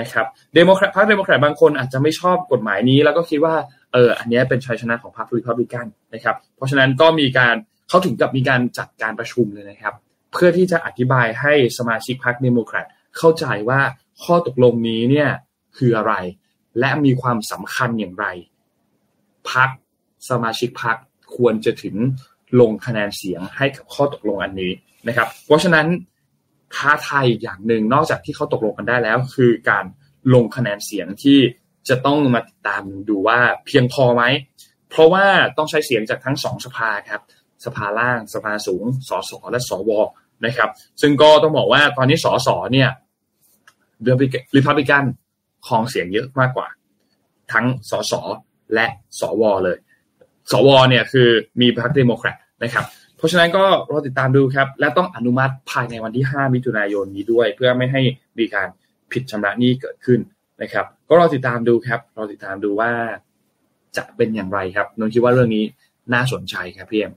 [0.00, 3.54] นะครับเดโมแครตพรรคเดโมแครตบางคนอาจจะไม่ชอบกฎหมายนี้ แล้วก็คิดว่า
[3.92, 7.54] เอออันนี้เป็นชัยชนะของพรรครีพับลิกันนะครับเพราะฉะนั้นก็มีการ
[7.88, 9.94] เขาถึงกับมีการจัดการประชุมเลยนะครับ
[10.32, 13.80] เพื่อที่จะอธิบายให้สมาชิกพรรคเดโมแครตเข้าใจว่า
[14.24, 15.30] ข้อตกลงนี้เนี่ย
[15.76, 16.14] คืออะไร
[16.80, 18.26] และมีความสำคัญอย่างไร
[19.50, 19.70] พัก
[20.30, 20.96] สมาชิกพัก
[21.36, 21.96] ควรจะถึง
[22.60, 24.72] ลงคะแนนเสียงให้กับข้อตกลงอันนี้
[25.08, 25.86] นะครับ เพราะฉะนั้น
[26.74, 29.84] ท้าทายอย่างหนึ่งนอกจากที่เขาตกลงกันได้แล้ว คือการ
[30.34, 31.38] ลงคะแนนเสียงที่
[31.88, 34.22] จะต้องมาติดตามดูว่าเพียงพอไหม
[34.90, 37.20] เพราะว่าต้องใช้เสียงจากทั้งสองสภาครับ
[37.64, 39.90] สภาล่างสภาสูงสสและสว
[40.46, 40.70] นะครับ
[41.02, 42.90] ซึ่งก็ต้องบอกว่าตอนนี้สสเนี่ย
[44.02, 45.04] รีพับลิกัน
[45.68, 46.68] ครองเสียงเยอะมากกว่า
[47.52, 48.12] ทั้งสส
[48.74, 48.86] และ
[49.20, 49.78] สวเลย
[50.52, 51.28] สวเนี่ยคือ
[51.60, 52.84] มีพรรคเดโมแครตนะครับ
[53.16, 58.02] เพราะฉะนั้นก็รอติดตามดูครับ และต้องอนุมัติภายในวันที่ 5 มิถุนายนนี้ด้วย เพื่อไม่ให้
[58.38, 58.68] มีการ
[59.12, 60.20] ผิดชำระหนี้เกิดขึ้น
[60.62, 62.90] นะครับ ก็รอติดตามดูครับรอติดตามดูว่า
[63.96, 65.64] จะเป็นอย่างไรครับนนคิดว่าเรื่องนี้
[66.14, 67.12] น่าสนใจครับพี่เอ็ม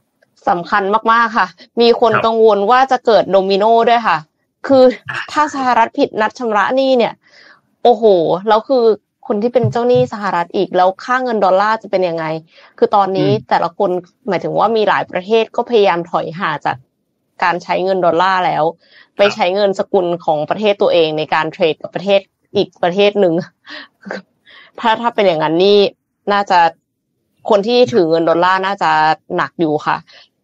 [0.49, 1.47] สำคัญมากๆค่ะ
[1.81, 4.17] มีคนกังวลว่าจะเกิดโดมิโนด้วยค่ะ
[4.67, 4.83] คือ
[5.31, 7.13] ถ้าสหรัฐผิดนัดชำระหนี้เนี่ย
[7.83, 8.03] โอ้โห
[8.47, 8.83] แล้วคือ
[9.27, 12.25] คนที่เป็นเจ้าหนี้สหรัฐอีกแล้วค่าเงินดอลลาร์จะเป็นยังไง
[12.77, 13.89] คือตอนนี้แต่ละคน
[14.27, 16.77] หมายถึงว่ามีหลายประเทศก็พยายามถอยห่างจาก
[17.43, 18.63] การใช้เงินดอลลาร์แล้ว
[19.17, 22.19] ไปใช้เงินสกุลของประเทศตัวเองในการเทรดกับประเทศ
[22.55, 23.33] อีกประเทศหนึ่ง
[24.79, 25.79] ถ้าถ้าเป็นอย่างนั้นนี่
[26.33, 26.59] น่าจะ
[27.49, 28.91] คนที่ถือเงินดอลลาร์น่าจะ
[29.35, 29.97] หนักอยู่ค่ะ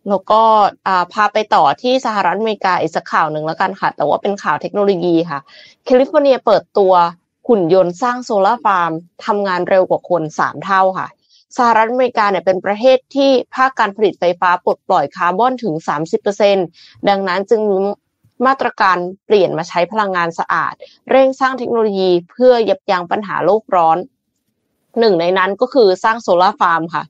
[0.10, 0.42] แล้วก็
[1.14, 5.40] พาไปต่อที่สหรัฐอเมริกาอีกสักข่าวหนึ่งแล้วกันค่ะ แต่ว่าเป็นข่าวเทคโนโลยีค่ะ
[5.86, 6.94] แคลิฟอร์เนียเปิดตัว
[7.48, 8.92] หุ่นยนต์สร้างโซลาร์ฟาร์ม
[9.26, 11.08] ทำงานเร็วกว่าคนสามเท่าค่ะ
[11.58, 15.74] สหรัฐอเมริกาเนี่ยเป็นประเทศที่ภาคการผลิตไฟฟ้าปลดปล่อยคาร์บอนถึง
[16.42, 17.78] 30%ดังนั้นจึงมี
[18.46, 20.74] มาตรการเปลี่ยนมาใช้พลังงานสะอาด
[21.10, 23.98] เร่งสร้างเทคโนโลยีเพื่อยับยั้งปัญหาโลกร้อน
[25.00, 27.04] หนึ่งในนั้นก็คือสร้างโซลาร์ฟาร์มค่ะ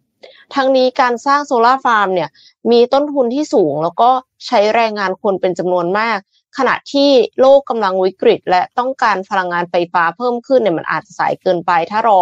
[0.56, 2.30] ทั้งนี้การสร้างโซลาร์ฟาร์มเนี่ย
[2.72, 4.10] มีต้นทุนที่สูง แล้วก็
[4.46, 6.18] ใช้แรงงานคนเป็นจำนวนมาก
[6.58, 7.10] ขณะที่
[7.40, 12.22] โลกกำลังวิกฤต และต้องการพลังงานไฟฟ้าเพิ่มขึ้นเนี่ยมันอาจจะสายเกินไป ถ้ารอ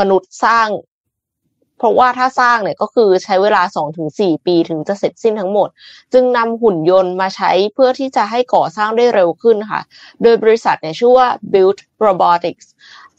[0.00, 0.68] มนุษย์สร้าง
[1.78, 3.62] เพราะว่าถ้าสร้างเนี่ยก็คือใช้เวลา
[4.04, 5.68] 2-4 ปีถึงจะเสร็จสิ้นทั้งหมด
[6.12, 9.80] จึงนำหุ่นยนต์มาใช้เพื่อที่จะให้ก่อสร้างได้เร็วขึ้นค่ะ
[10.22, 12.66] โดยบริษัทเนี่ยชื่อว่า Built Robotics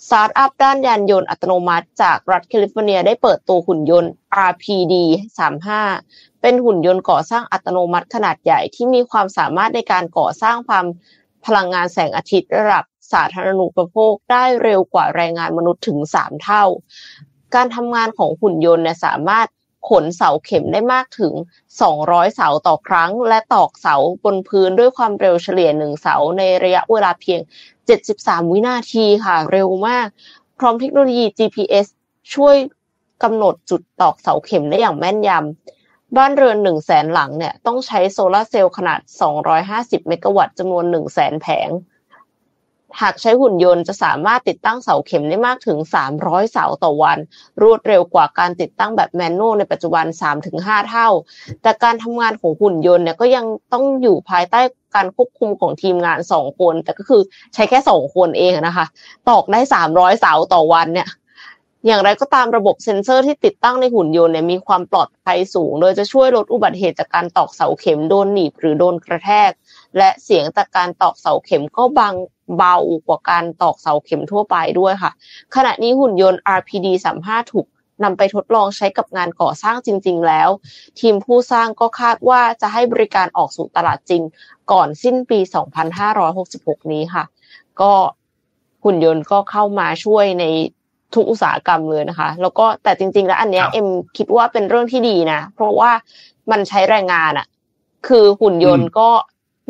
[0.07, 4.11] สตาร์ทอัพด้านยานยนต์อัตโนมัติ จากรัฐแคลิฟอร์เนียได้เปิดตัวหุ่นยนต์
[4.49, 4.93] RPD
[5.67, 10.85] 35เป็นหุ่นยนต์ก่อสร้างอัตโนมัติขนาดใหญ่ที่มีความสามารถในการก่อสร้างฟาร์ม
[11.45, 16.63] พลังงานแสงอาทิตย์ระดับสาธารณูปโภคได้เร็วกว่าแรงงานมนุษย์ถึง 3 เท่า
[17.55, 19.47] การทำงานของหุ่นยนต์เนี่ยสามารถ
[19.89, 21.33] ขนเสาเข็มได้มากถึง
[21.83, 27.39] 200 เสาต่อครั้ง และตอกเสาบนพื้นด้วยความเร็วเฉลี่ยหนึ่งเสาในระยะเวลาเพียง
[27.89, 30.07] 73 วินาทีค่ะ เร็วมาก
[30.59, 31.87] พร้อมเทคโนโลยี GPS
[32.33, 32.55] ช่วย
[33.23, 38.99] กำหนดจุดตอกเสาเข็มได้อย่างแม่นยำ บ้านเรือน1 0 0 0 0แสนหลังเนี่ยต้องใช้โซลาเซลล์ขนาด
[39.53, 41.69] 250 เมกะวัตต์จำนวน 1 0 0 0 0แสนแผง
[43.01, 45.77] หากใช้หุ่นยนต์จะสามารถติดตั้งเสาเข็มได้มากถึง
[46.15, 47.17] 300 เสาต่อวัน
[47.61, 50.05] รวดเร็วกว่าการติดตั้งแบบแมนนวลในปัจจุบัน
[50.47, 51.09] 3-5 เท่า
[51.61, 54.61] แต่การทำงานของหุ่นยนต์เนี่ยก็ยังต้องอยู่ภายใต้
[54.95, 57.21] การควบคุมของทีมงาน 2 คน แต่ก็คือ
[57.53, 58.85] ใช้แค่ 2 คนเองนะคะ
[59.29, 61.09] ตอกได้ 300 เสาต่อวันเนี่ย
[61.85, 69.51] อย่างไรก็ตามระบบเซ็นเซอร์ที่ติดตั้งในหุ่นยนต์เนี่ยมีความปลอดภัยสูง โดยจะช่วยลดอุบัติเหตุจากการตอกเสาเข็มโดนหนีบหรือโดนกระแทก
[69.97, 72.13] และเสียงจากการตอกเสาเข็มก็บาง
[72.57, 72.75] เบา
[73.07, 75.11] กว่าการตอกเสาเข็มทั่วไปด้วยค่ะ
[75.55, 76.87] ขณะนี้หุ่นยนต์ RPD
[77.19, 77.67] 35ถูก
[78.03, 80.49] นำไปทดลองใช้กับงานก่อสร้างจริง ๆ แล้ว
[80.99, 84.21] ทีมผู้สร้างก็คาดว่าจะให้บริการออกสู่ตลาดจริง
[84.71, 85.39] ก่อนสิ้นปี
[86.15, 87.23] 2566 นี้ค่ะ
[87.81, 87.91] ก็
[88.83, 90.45] หุ่นยนต์ก็เข้ามาช่วยใน
[91.15, 95.91] ทุกอุตสาหกรรมเลยนะคะ แล้วก็แต่จริง ๆ แล้วอันเนี้ยเอ็มคิดว่าเป็นเรื่องที่ดีนะ เพราะว่า
[96.51, 97.47] มันใช้แรงงานอะ
[98.07, 99.09] คือหุ่นยนต์ก็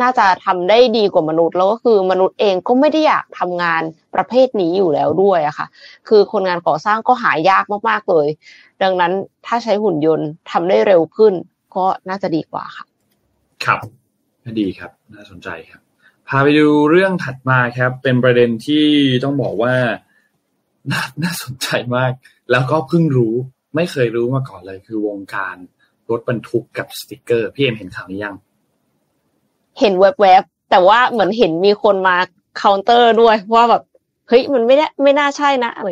[0.02, 3.82] น่าจะทำได้ดีกว่ามนุษย์ แล้วก็คือมนุษย์เองก็ไม่ได้อยากทำงาน
[4.16, 5.68] ประเภทนี้อยู่แล้วด้วยอะค่ะ
[6.08, 8.28] คือคนงานก่อสร้างก็หายากมากๆเลย
[8.84, 9.12] ดังนั้น
[9.46, 11.34] ถ้าใช้หุ่นยนต์ทำได้เร็วขึ้น
[11.76, 12.86] ก็น่าจะดีกว่าค่ะ
[13.66, 13.80] ครับ
[14.60, 15.82] ดีครับ น่าสนใจครับ
[16.28, 18.86] พาไปดูเรื่องถัดมาครับ เป็นประเด็นที่
[19.24, 19.76] ต้องบอกว่า
[20.92, 22.12] น่าน่าสนใจมาก
[22.52, 23.34] แล้วก็เพิ่งรู้
[23.76, 25.56] ไม่เคยรู้มาก่อนเลย คือวงการ
[26.10, 28.36] รถบรรทุกกับสติกเกอร์ พี่เอ็มเห็นข่าวนี้ยัง
[29.80, 32.18] เห็นแวบๆแต่ว่าเหมือนเห็นมีคนมา
[32.58, 33.84] เคาน์เตอร์ด้วยว่าแบบ
[34.28, 35.88] เฮ้ยมันไม่ได้ไม่น่าใช่นะอะไร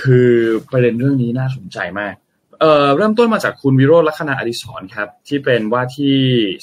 [0.00, 0.30] คือ
[0.72, 2.14] ประเด็นเรื่องนี้น่าสนใจมาก
[2.60, 6.16] เอ่อเริ่มต้นมาจากคุณวิโรจน์ลักขณาอดิศรครับ ที่เป็นว่าที่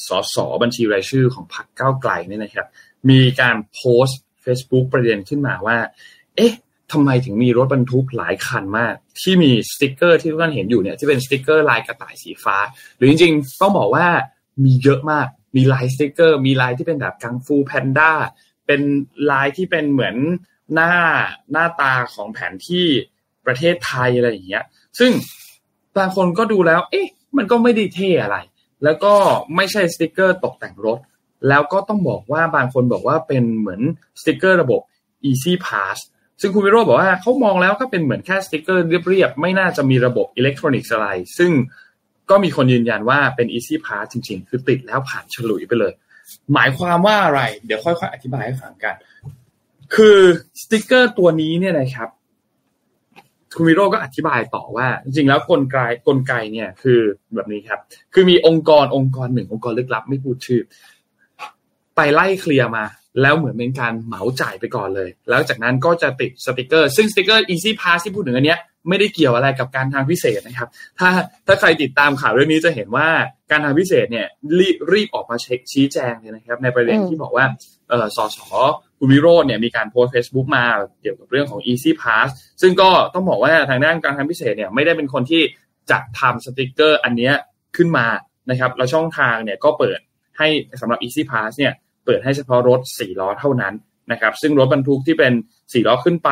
[0.08, 2.68] สสบัญชีรายชื่อของพรรคก้าวไกลนี่นะครับ
[3.10, 5.78] มีการโพสต์ Facebook ประเด็นขึ้นมาว่า
[6.36, 6.54] เอ๊ะ
[6.92, 12.58] ทำไมถึงมีรถบรรทุกหลายคันมาก ที่มีสติกเกอร์ที่ทุกท่านเห็นอยู่เนี่ยที่เป็นสติกเกอร์ลายกระต่ายสีฟ้า
[12.96, 14.08] หรือจริงๆ ต้องบอกว่า
[14.64, 18.12] มีเยอะมาก มีลายสติกเกอร์ มีลายที่เป็นแบบกังฟูแพนด้า
[18.68, 18.82] เป็น
[19.32, 20.16] ลายที่เป็นเหมือน
[20.74, 20.94] หน้า
[21.52, 22.86] หน้าตาของแผนที่
[23.46, 24.66] ประเทศไทยอะไรอย่างเงี้ย
[25.00, 25.12] ซึ่ง
[25.98, 28.38] บางคนก็ดูแล้ว เอ๊ะ มันก็ไม่ได้เท่อะไร
[28.84, 29.14] แล้วก็
[29.56, 31.00] ไม่ใช่สติกเกอร์ตกแต่งรถ
[31.50, 33.82] แล้วก็ต้องบอกว่าบางคนบอกว่าเป็นเหมือน
[34.22, 34.82] สติกเกอร์ระบบ
[35.30, 35.98] Easy Pass
[36.42, 41.52] ซึ่งคุณวิโรจน์บอกว่าเขามองแล้วก็เป็นเหมือนแค่สติกเกอร์เรียบๆ ไม่น่าจะมีระบบอิเล็กทรอนิกส์อะไร ซึ่ง
[42.32, 45.94] ก็มีคนยืนยันว่าเป็น Easy Pass จริง ๆ คือติดแล้วผ่านฉลุยไปเลย
[46.54, 48.96] หมายความว่าอะไร เดี๋ยวค่อยๆอธิบายให้ฟังกัน
[49.96, 50.20] คือ
[50.62, 52.10] สติกเกอร์ตัวนี้เนี่ยนะครับ
[53.56, 55.78] คุณวิโรจน์ก็อธิบายต่อว่า จริงๆแล้วกลไก
[56.08, 57.00] กลไกเนี่ยคือ
[57.36, 57.80] แบบนี้ครับ
[58.14, 60.62] คือมีองค์กรองค์กรหนึ่งองค์กรลึกลับไม่พูดชื่อ
[61.96, 62.86] ไปไล่เคลียร์มา
[63.22, 68.60] แล้วเหมือนเป็นการเหมาจ่ายไปก่อนเลย แล้วจากนั้นก็จะติดสติกเกอร์ ซึ่งสติกเกอร์ Easy Pass ที่พูดถึงอันเนี้ย
[68.90, 71.10] ไม่ได้เกี่ยวอะไรกับการทางพิเศษนะครับ ถ้า
[71.48, 73.08] ถ้าใครติดตามข่าวเรื่องนี้จะเห็นว่า
[73.52, 74.28] การทางพิเศษเนี่ย
[74.60, 77.46] รีบรีบออกมาเช็คชี้แจงเลยนะครับ ในประเด็นอืมที่บอกว่า
[77.90, 78.38] เออสส
[79.00, 80.66] คุณวิโรจน์เนี่ยมีการโพสต์ Facebook มา
[81.02, 82.28] เกี่ยวกับเรื่องของ Easy Pass
[82.62, 85.42] ซึ่งก็ต้องบอกว่าทางด้านการทางพิเศษเนี่ยไม่ได้เป็นคนที่
[85.92, 87.34] จัดทำสติกเกอร์อันเนี้ย
[87.78, 88.08] ขึ้นมา
[88.50, 90.00] นะครับแล้วช่องทางเนี่ยก็เปิด
[90.38, 90.48] ให้
[90.82, 91.74] สำหรับ Easy Pass เนี่ย
[92.06, 93.74] เปิดให้เฉพาะรถ4ล้อเท่านั้น
[94.12, 96.32] นะครับซึ่งรถบรรทุกที่เป็น4ล้อขึ้นไป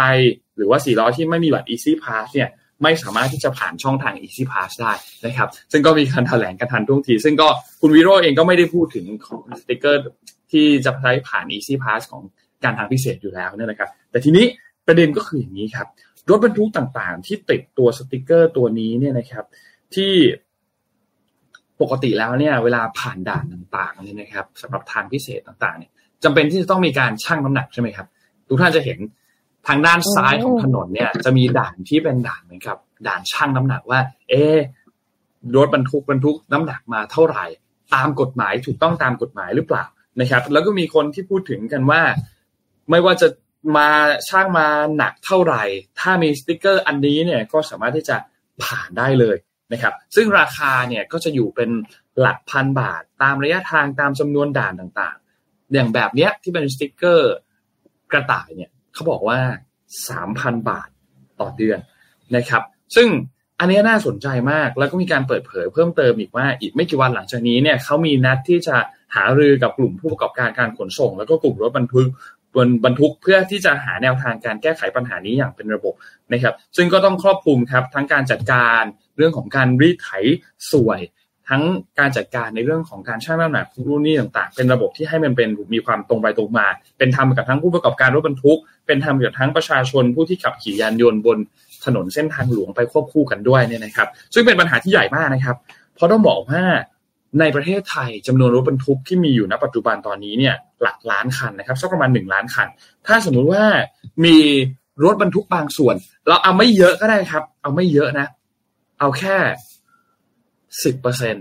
[0.57, 2.49] หรือว่า4ล้อที่ไม่มีบัตร Easy Pass เนี่ย
[2.83, 4.93] ไม่สามารถที่จะผ่านช่องทาง Easy Pass ได้
[5.25, 7.47] นะครับ ซึ่งก็มีการแถลงกันทันท่วงที ซึ่งก็
[7.81, 10.01] คุณวิโรจน์เองก็ไม่ได้พูดถึงของสติกเกอร์
[10.51, 12.23] ที่จะใช้ผ่าน Easy Pass ของ
[12.63, 14.45] การทางพิเศษอยู่แล้วเนี่ยนะครับ แต่ทีนี้
[14.87, 15.87] ประเด็นก็คืออย่างนี้ครับ
[16.29, 19.45] รถบรรทุกต่างๆ ที่ติดตัวสติกเกอร์ตัวนี้เนี่ยนะครับ
[19.95, 20.13] ที่
[21.81, 25.91] ปกติแล้วเนี่ยเวลาผ่านด่านต่างๆเนี่ยนะครับสำหรับทางพิเศษต่างๆเนี่ย
[26.23, 28.07] จำเป็นที่จะต้องมีการชั่งน้ำหนักใช่ไหมครับ
[28.47, 28.99] ทุกท่านจะเห็น
[29.67, 32.77] ทางด้านซ้ายของถนนเนี่ย จะมีด่านที่เป็นด่านเหมือนกับ
[33.07, 33.99] ด่านชั่งน้ำหนักว่า
[34.29, 34.59] เอะ
[35.55, 37.45] รถบรรทุกบรรทุกน้ำหนักมาเท่าไหร่
[37.95, 39.85] ตามกฎหมายถูกต้องตามกฎหมายหรือเปล่า
[40.19, 42.01] นะครับ แล้วก็มีคนที่พูดถึงกันว่า
[42.89, 43.27] ไม่ว่าจะ
[43.77, 43.89] มา
[44.29, 44.67] ชั่งมา
[44.97, 45.63] หนักเท่าไหร่
[45.99, 48.17] ถ้ามีสติกเกอร์อันนี้เนี่ยก็สามารถที่จะ
[48.63, 49.35] ผ่านได้เลย
[49.73, 51.69] นะครับซึ่งราคาเนี่ยก็จะอยู่เป็น
[52.19, 57.33] หลักพันบาท ตามระยะทางตามจำนวนด่านต่างๆ อย่างแบบเนี้ยที่เป็นสติกเกอร์
[58.11, 59.39] กระต่ายเนี่ยเขาบอกว่า
[60.03, 60.89] 3,000 บาท
[61.39, 61.79] ต่อเดือน
[62.35, 62.63] นะครับ
[62.95, 63.07] ซึ่ง
[63.59, 68.75] อันนี้น่าสนใจมากแล้วก็มีการเปิดเผยเพิ่มเติมอีกว่าอีกไม่กี่วันหลังจากนี้เนี่ยเขามีนัดที่จะ
[69.15, 72.07] หารือกับกลุ่มผู้ประกอบการการขนส่ง แล้วก็กลุ่มรถบรรทุก
[72.55, 75.93] บนบรรทุกเพื่อที่จะหาแนวทางการแก้ไขปัญหานี้อย่างเป็นระบบ
[76.33, 78.83] นะครับ ซึ่งก็ต้องครอบคลุมครับทั้งการจัดการ
[79.17, 80.09] เรื่องของการรีดไถ
[80.71, 81.01] สวย
[81.49, 81.63] ทั้ง
[81.99, 91.37] การจัดการในเรื่องของการชั่งน้ำหนักรุ่นนี้ต่างๆ เป็นระบบที่ให้มันเป็นมีความตรงไปตรงมา เป็นธรรมกับทั้งผู้ประกอบการรถบรรทุก เป็นธรรมกับทั้งประชาชนผู้ที่ขับขี่ยานยนต์บน
[91.85, 95.55] ถนนเส้นทางหลวงไปควบคู่กันด้วยเนี่ยนะครับ ซึ่งเป็นปัญหาที่ใหญ่มากนะครับ
[95.95, 96.61] เพราะต้องบอกว่า
[97.39, 102.67] ในประเทศไทยจำนวนรถบรรทุกที่มีอยู่ณปัจจุบันตอนนี้เนี่ยหลักล้านคันนะครับสักประมาณหนึ่งล้านคัน
[103.07, 103.63] ถ้าสมมุติว่า
[104.25, 104.37] มี
[105.03, 105.95] รถบรรทุกบางส่วน
[106.27, 108.27] เราเอาไม่เยอะก็ได้ครับ เอาไม่เยอะนะ
[108.99, 109.35] เอาแค่
[110.83, 111.35] สิบเปอร์เซ็น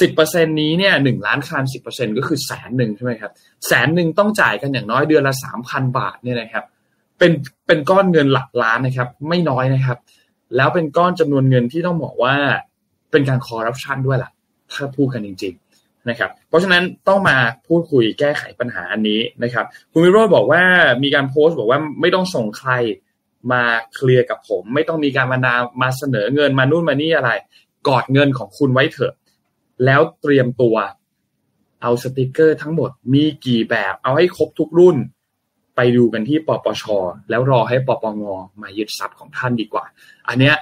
[0.00, 3.32] สิบเปอร์เซ็นนี้เนี่ยหนึ่งล้านคันสิบเปอร์เซ็นก็คือแสนหนึ่งใช่ไหมครับ
[3.66, 6.64] แสนหนึ่งต้องจ่ายกันอย่างน้อยเดือนละสามพันบาทเนี่ยนะครับ
[7.18, 7.32] เป็น
[7.66, 9.98] เป็นก้อนเงินหลักล้านนะครับ ไม่น้อยนะครับ
[10.56, 12.34] แล้วเป็นก้อนจำนวนเงินที่ต้องบอกว่า
[13.10, 14.30] เป็นการคอร์รัปชันด้วยล่ะ
[14.74, 17.36] ถ้าพูดกันจริง ๆนะครับ เพราะฉะนั้นต้องมา
[17.68, 20.62] พูดคุยแก้ไขปัญหาอันนี้นะครับ คุณวิโรจน์บอกว่า
[21.02, 22.72] มีการโพสต์บอกว่าไม่ต้องส่งใคร
[23.52, 23.62] มา
[23.94, 27.30] เคลียร์กับผม ไม่ต้องมีการมานามาเสนอเงินมานู่นมานี่อะไร
[27.88, 29.14] กอดเงินของคุณไว้เถอะ
[29.84, 30.76] แล้วเตรียมตัว
[31.82, 34.96] เอาสติกเกอร์ทั้งหมดมีกี่แบบ เอาให้ครบทุกรุ่น
[35.76, 36.84] ไปดูกันที่ปปช
[37.30, 38.22] แล้วรอให้ปปง
[38.62, 39.84] มายึดทรัพย์ของท่านดีกว่า
[40.28, 40.56] อันเนี้ย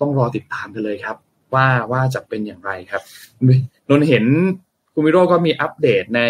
[0.00, 1.16] ต้องรอติดตามกันเลยครับ
[1.56, 3.02] ว่าว่าจะเป็นอย่างไรครับ
[3.88, 4.24] นนท์เห็น
[4.92, 6.22] คุณวิโรจน์ก็มีอัปเดตใน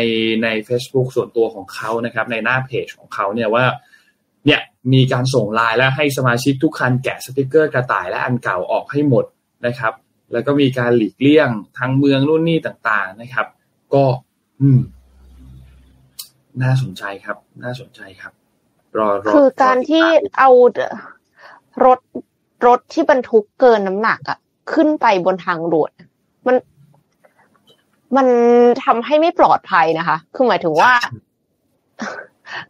[0.42, 3.64] ใน Facebook ส่วนตัวของเขานะครับ ในหน้าเพจของเขาเนี่ยว่า
[4.46, 4.60] เนี่ย
[4.92, 9.24] มีการส่งไลน์และให้สมาชิกทุกคันแกะสติกเกอร์กระต่ายและอันเก่าออกให้หมด
[9.66, 9.92] นะครับ
[10.32, 11.48] แล้วก็มีการหลีกเลี่ยง
[11.78, 13.46] ทางเมืองนู่นนี่ต่างๆนะครับ
[13.94, 14.04] ก็
[14.60, 14.80] อืม
[16.62, 18.32] น่าสนใจครับ น่าสนใจครับ
[18.98, 20.04] รอรอคือการที่
[20.38, 20.50] เอา
[21.84, 22.00] รถ
[22.66, 24.38] รถที่บรรทุกเกินน้ำหนักอะ
[24.72, 25.92] ขึ้นไปบนทางด่วน
[26.46, 26.56] มัน
[28.16, 28.26] มัน
[28.84, 30.92] ทำให้ไม่ปลอดภัยนะคะ คือหมายถึงว่า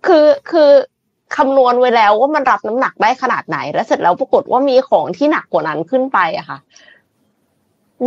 [0.07, 0.71] คือคือ
[1.37, 6.59] คำนวณไว้แล้วว่ามันรับน้ำหนักได้ขนาดไหน แล้วเสร็จแล้วปรากฏว่ามีของที่หนักกว่านั้นขึ้นไปอะค่ะ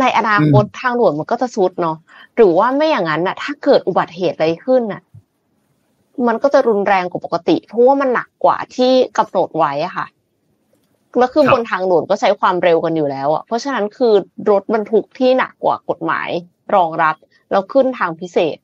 [0.00, 1.96] ในอนาคตทางด่วนมันก็จะซุดเนาะ
[2.36, 5.02] หรือว่าไม่อย่างนั้นน่ะ ถ้าเกิดอุบัติเหตุอะไรขึ้นน่ะ
[6.26, 10.06] มันก็จะรุนแรงกว่าปกติ เพราะว่ามันหนักกว่าที่กำหนดไว้อะค่ะ
[11.18, 14.14] แล้วคือครับบนทางด่วนก็ใช้ความเร็วกันอยู่แล้วอะเพราะฉะนั้นคือ
[14.50, 16.28] รถบรรทุกที่หนักกว่ากฎหมาย
[16.74, 17.16] รองรับ
[17.50, 18.56] แล้วขึ้นทางพิเศษ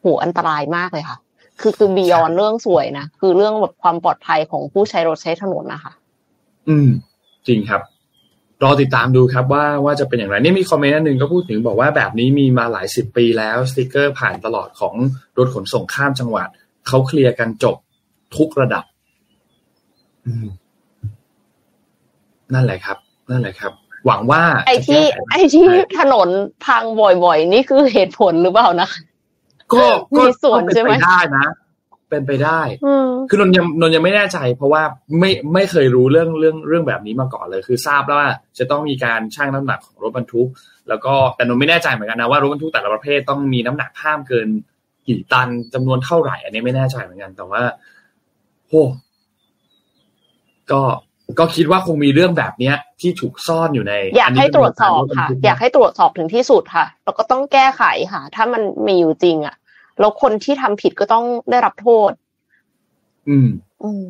[0.00, 1.18] โหอันตรายมากเลยค่ะ
[1.60, 5.92] คือคือบียอนเรื่องสวยนะคือเรื่องแบบความปลอดภัยของผู้ใช้รถใช้ถนนนะคะ
[6.68, 6.88] อืม
[7.46, 7.82] จริงครับ
[8.62, 14.94] รอติดตามดูครับว่าว่าจะเป็นอย่างไร นี่มีคอมเมนต์อันหนึ่งก็พูดถึงบอกว่าแบบนี้มีมาหลายสิบปีแล้วสติกเกอร์ผ่านตลอดของ
[15.38, 16.48] รถขนส่งข้ามจังหวัด
[16.86, 17.76] เขาเคลียร์กันจบ
[18.36, 18.84] ทุกระดับ
[20.26, 20.46] อืม
[22.54, 22.96] นั่นแหละครับ
[23.30, 23.72] นั่นแหละครับ
[24.06, 25.66] หวังว่า ไอ้จะที่แก้ไขไอ้ที่
[25.98, 26.28] ถนน
[26.64, 28.88] พังบ่อยๆ นี่คือเหตุผลหรือเปล่านะ
[29.72, 29.84] ก็
[30.16, 31.46] ก็มีส่วนก็เป็นใช่ไหมไปได้นะ
[32.08, 34.82] เป็นไปได้อืมคือนนท์ยังนนท์ยังไม่แน่ใจ เพราะว่า
[35.18, 40.48] ไม่ไม่เคยรู้เรื่องเรื่องเรื่องแบบนี้มาก่อนเลย คือทราบแล้วว่าจะต้องมีการชั่งน้ำหนักของรถบรรทุก
[40.88, 44.48] แล้วก็แต่นนท์ไม่แน่ใจเหมือนกันนะว่ารถบรรทุกแต่ละประเภทต้องมีน้ำหนักห้ามเกิน
[45.06, 47.62] กี่ตันจำนวนเท่าไหร่ อันนี้ไม่แน่ใจเหมือนกัน แต่ว่า
[48.68, 48.72] โห
[50.72, 50.82] ก็
[51.38, 59.56] ก็คิดว่าคงมีเรื่องแบบเนี้ย ที่ถูกซ่อนอยู่ใน อยากให้ตรวจสอบค่ะนนี้เป็นอยากให้ตรวจสอบถึงที่สุดค่ะ แล้วก็ต้องแก้ไขค่ะ ถ้ามันมีอยู่จริงอะ
[60.00, 62.12] แล้วคนที่ทำผิดก็ต้องได้รับโทษ
[63.28, 63.48] อืม
[63.82, 64.04] อืม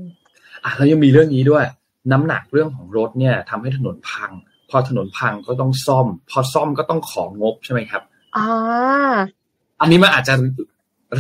[0.64, 1.64] อะแล้วยังมีเรื่องนี้ด้วย
[2.12, 4.30] น้ำหนักเรื่องของรถเนี่ยทำให้ถนนพัง
[4.70, 8.02] พอถนนพังก็ต้องซ่อม พอซ่อมก็ต้องของงบใช่ไหมครับ
[8.36, 8.48] อ่า
[9.80, 10.34] อันนี้มันอาจจะ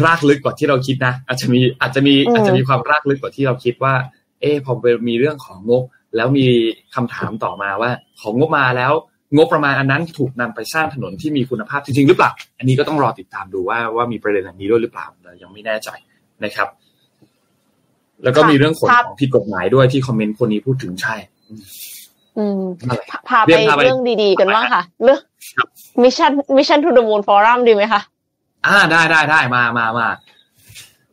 [0.04, 3.94] รากลึกกว่าที่เราคิดนะอาจจะมีอาจจะมีอืมอาจจะมีความรากลึกกว่าที่เราคิดว่า
[4.40, 4.72] เออพอ
[5.08, 5.82] มีเรื่องของงบ
[6.16, 6.46] แล้วมี
[6.94, 8.92] คำถามต่อมาว่า ของงบมาแล้ว
[9.36, 15.88] งบประมาณอันนั้นถูกนำไปสร้างถนนที่มีคุณภาพจริง ๆ หรือเปล่า อันนี้ก็ต้องรอติดตามดูว่าว่ามีประเด็นอันนี้ด้วยหรือเปล่าเรายังไม่แน่ใจ
[16.44, 16.68] นะครับ
[18.24, 21.14] แล้วก็มีเรื่องขนของผิดกฎหมายด้วยที่คอมเมนต์คนนี้พูดถึงใช่
[22.38, 25.20] อืมนั่นแหละพาพาเรีไปยกพาไปเรื่องดีๆ กันบ้างค่ะ เรื่อง
[25.56, 25.68] ครับ
[26.02, 28.00] มิชชั่นมิชชั่นทูเดอะมูนฟอรัมดีไหมคะ
[28.66, 30.06] อ่าได้ได้ได้มามามา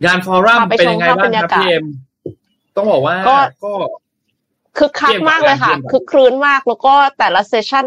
[0.06, 1.86] งานฟอรัมพาไปเป็นยังไงชมภาพบ้างบรรคยารับกาศพี่เอ็ม
[2.76, 3.74] ต้องบอกว่าก็ก็
[4.78, 7.86] คึกคักเยี่ยมมากเลยค่ะเยี่ยมคึกครื้นมากแล้วก็แต่ละ session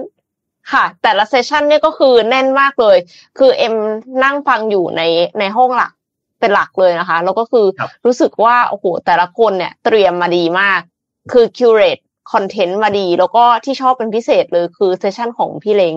[0.72, 2.96] ค่ะ แต่ละ session เนี่ยก็คือแน่นมากเลย
[3.38, 3.74] คือเอ็ม
[4.24, 5.02] นั่งฟังอยู่ใน
[5.38, 5.92] ในห้องหลัก
[6.40, 10.80] เป็นหลักเลยนะคะ แล้วก็คือครับรู้สึกว่าโอ้โหแต่ละคนเนี่ย เตรียมมาดีมาก
[11.32, 11.98] คือ curate
[12.32, 15.96] content มาดี แล้วก็ที่ชอบเป็นพิเศษเลยคือ session ของพี่เล้ง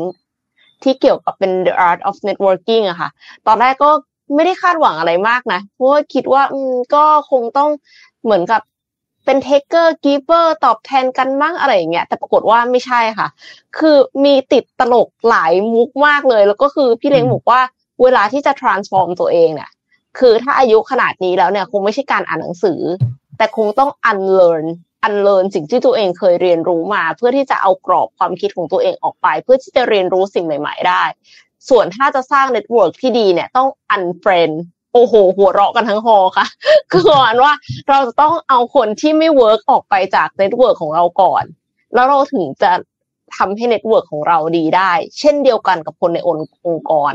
[0.84, 3.10] ที่เกี่ยวกับเป็น the art of networking อะค่ะ
[3.48, 3.90] ตอนแรกก็
[4.36, 7.70] ไม่ได้คาดหวังอะไรมากนะ เพราะว่าคิดว่าอืมก็คงต้อง
[8.24, 8.62] เหมือนกับ
[9.26, 13.28] เป็นเทคเกอร์กีเปอร์ตอบแทนกันมั่งอะไรอย่างเงี้ยแต่ปรากฏว่าไม่ใช่ค่ะ
[13.78, 17.62] คือมีติดตลกหลายมุกมากเลย แล้วก็คือพี่เล้งบอกว่า
[18.02, 19.72] เวลาที่จะ transform ตัวเองเนี่ย
[20.20, 22.82] คือถ้าอายุขนาดนี้แล้วเนี่ย คงไม่ใช่การอ่านหนังสือ
[23.38, 24.66] แต่คงต้อง unlearn
[25.08, 31.04] unlearn สิ่งที่ตัวเองเคยเรียนรู้มา เพื่อที่จะเอากรอบความคิดของตัวเองออกไป เพื่อที่จะเรียนรู้สิ่งใหม่ ๆ ได้
[31.70, 34.56] ส่วนถ้าจะสร้าง network ที่ดีเนี่ยต้อง unfriend
[34.94, 36.48] โอ้โห หัวเราะกันทั้งฮอค่ะ
[36.92, 37.54] คือประมาณว่า
[37.90, 41.44] เราจะต้องเอาคนที่ไม่ work ออกไปจาก network ของเราก่อน
[41.94, 42.72] แล้วเราถึงจะ
[43.36, 47.14] ทำให้ network ของเราดีได้ เช่นเดียวกันกับคนในองค์องค์กร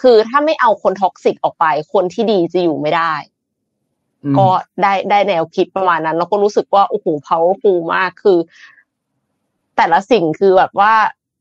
[0.00, 3.12] คือถ้าไม่เอาคน toxic ออกไป คนที่ดีจะอยู่ไม่ได้
[4.24, 4.48] อืมก็
[4.82, 8.38] ได้ได้แนวคิดประมาณนั้น แล้วก็รู้สึกว่าโอ้โห powerful มากคือ
[9.76, 10.94] แต่ละสิ่งคือแบบว่า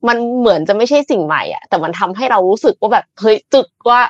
[0.07, 4.01] มันเหมือนจะไม่ใช่สิ่งใหม่อะแต่มันทำให้เรารู้สึกว่าแบบเฮ้ยจึกว่า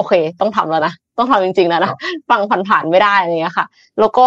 [0.00, 1.92] โอเค ต้องทำแล้วนะต้องทำจริงๆแล้วนะ
[2.30, 3.66] ฟังผ่านๆไม่ได้อะไรเงี้ยค่ะ
[4.00, 4.26] แล้วก็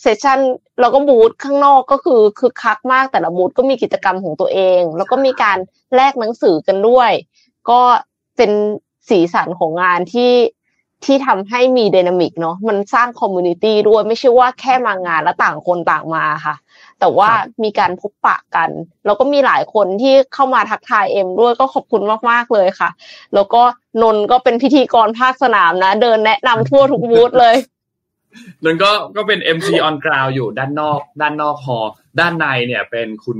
[0.00, 0.38] session
[0.80, 5.58] แล้วก็บูธข้างนอกก็คือคึกคักมากแต่ละบูธก็มีกิจกรรมของตัวเอง แล้วก็มีการ
[5.94, 7.10] แลกหนังสือกันด้วย
[7.70, 7.80] ก็
[8.36, 8.50] เป็น
[9.08, 10.32] สีสันของงานที่
[11.04, 16.54] ที่ทำให้มีด y นามิกเนาะมันสร้าง community ด้วยไม่ใช่ว่าแค่มางานแล้วต่างคนต่างมาค่ะ
[17.00, 18.70] แต่ว่าครับมีการพบปะกัน
[19.04, 22.90] แล้วก็มีหลายคนที่เข้ามาทักทายเอ็มด้วยก็ขอบคุณมากๆเลยค่ะ
[23.34, 23.62] แล้วก็
[24.02, 27.56] นนท์ก็เป็นพิธีกรภาคสนามนะ เดินแนะนำทั่วทุกบูธเลย
[28.64, 31.78] นั่นก็ก็เป็น MC on ground อยู่ด้านนอกด้านนอกฮอ
[32.20, 33.38] ด้านในเนี่ยเป็นคุณ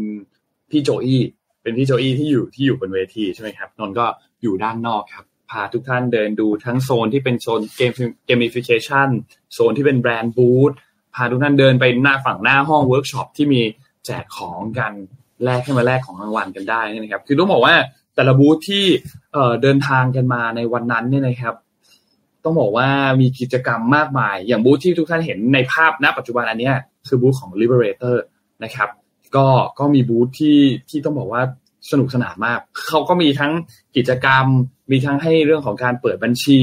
[0.70, 1.22] พี่โจอี้
[1.62, 4.06] เป็นพี่โจอี้ที่อยู่ที่อยู่บนเวทีใช่ไหมครับนนท์ก็
[4.42, 7.92] อยู่ด้านนอกครับพาทุกท่านเดินดูทั้งโซนที่เป็นโซนเกม
[8.26, 9.08] เกม i ฟิเคชัน
[9.52, 10.72] โซนที่เป็น brand booth
[11.14, 13.60] พาทุกท่านเดินไปหน้าฝั่งหน้าห้องเวิร์กช็อปที่มี
[14.06, 14.92] แจกของกัน
[15.44, 17.74] แลกให้มาแลกของรางวัลกันได้ด้วยนะครับ คือต้องบอกว่า
[18.14, 21.54] แต่ละบูธที่เดินทางกันมาในวันนั้นเนี่ยนะครับ
[22.44, 22.88] ต้องบอกว่า
[23.20, 26.74] มีกิจกรรมมากมาย อย่างบูธที่ทุกท่านเห็นในภาพณปัจจุบันอันเนี้ย
[27.08, 28.16] คือบูธของ Liberator
[28.64, 28.88] นะครับ
[29.36, 29.46] ก็
[29.78, 30.58] ก็มีบูธที่
[30.90, 31.42] ที่ต้องบอกว่า
[31.90, 32.58] สนุกสนานมาก
[32.88, 33.52] เขาก็มีทั้ง
[33.96, 34.44] กิจกรรม
[34.90, 36.60] มีทั้งให้เรื่องของการเปิดบัญชี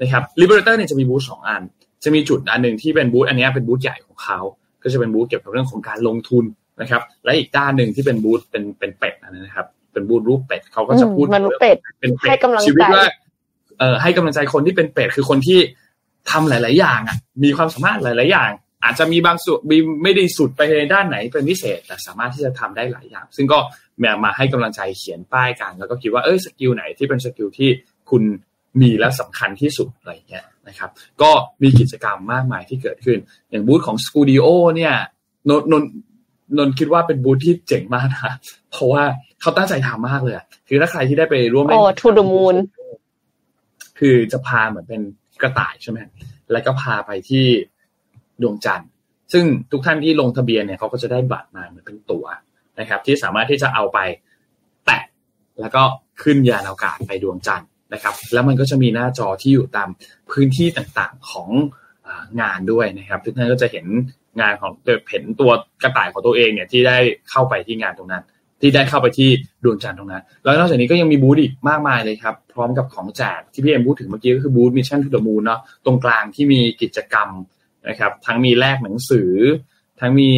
[0.00, 1.62] นะครับ Liberator เนี่ยจะมีบูธสองอัน
[2.04, 4.38] จะมีจุดอันหนึ่งที่เป็นบูธอันเนี้ยเป็นบูธใหญ่ของเขา
[4.82, 6.44] ก็จะเป็นบูธเกี่ยวกับเรื่องของการลงทุน
[6.80, 13.04] นะครับ และอีกด้านหนึ่งที่เป็นบูธเป็นเป็นเป็ดอันนั้นนะครับ เป็นบูธรูปเป็ดเขาก็จะพูดอืมมนุษย์เป็ดเป็นเป็ดให้กำลังใจชีวิตว่า
[13.78, 15.58] เอ่อให้กำลังใจคนที่เป็นเป็ดคือคนที่
[16.30, 18.50] ทำหลาย ๆ อย่างอะมีความสามารถหลาย ๆ อย่าง
[18.84, 23.58] อาจจะมีบางส่วนมีไม่ได้สุดไปในด้านไหนเป็นพิเศษ แต่สามารถที่จะทำได้หลายอย่าง ซึ่งก็
[24.02, 27.70] มามาให้กำลังใจเขียนป้ายกัน แล้วก็คิดว่าเอ้ย skill ไหนที่เป็น skill ที่
[28.10, 28.22] คุณ
[28.80, 30.90] มีและสำคัญที่สุดอะไรอย่างเงี้ย นะครับ
[31.22, 31.30] ก็
[31.62, 33.18] มีกิจกรรมมากมายที่เกิดขึ้น
[33.50, 34.46] อย่างบูธของสกูดิโอ
[34.76, 34.94] เนี่ย
[35.48, 35.84] นนท์นนท์
[36.58, 38.34] นนท์คิดว่าเป็นบูธที่เจ๋งมากนะ
[38.70, 39.02] เพราะว่า
[39.40, 40.34] เขาตั้งใจทำมากเลย
[40.68, 42.56] คือถ้าใครที่ได้ไปร่วมเล่นโอ้ To the Moon
[43.98, 45.02] คือจะพาเหมือนเป็น
[45.42, 45.98] กระต่ายใช่ไหม
[46.52, 47.46] แล้วก็พาไปที่
[48.42, 48.88] ดวงจันทร์
[49.32, 52.26] ซึ่งทุกท่านที่ลงทะเบียนเนี่ยเขาก็จะได้บัตรมาเหมือนเป็นตั๋ว
[52.80, 53.98] นะครับ ที่สามารถที่จะเอาไป
[54.86, 55.02] แตะ
[55.60, 55.82] แล้วก็
[56.22, 59.88] ขึ้นยานอวกาศไปดวงจันทร์ นะครับ แล้วมันก็จะมีหน้าจอที่อยู่ตาม
[60.30, 61.48] พื้นที่ต่างๆของ
[62.40, 63.86] งานด้วยนะครับ ทุกท่านก็จะเห็น
[64.40, 64.72] งานของ
[65.10, 65.50] เห็นตัว
[65.82, 66.96] กระต่ายของตัวเองเนี่ยที่ได้
[67.30, 68.24] เข้าไปที่งานตรงนั้น
[68.60, 69.30] ที่ได้เข้าไปที่
[69.64, 77.28] ดวงจันทร์ตรงนั้น แล้วนอกจากนี้ก็ยังมีบูธอีกมากมายเลยครับ พร้อมกับของแจกที่พี่เอ็มพูดถึงเมื่อกี้ก็คือบูธ Mission to the Moon เนาะตรงกลางที่มีกิจกรรม
[77.88, 79.30] นะครับ ทั้งมีแลกหนังสือ
[80.00, 80.30] ทั้งมี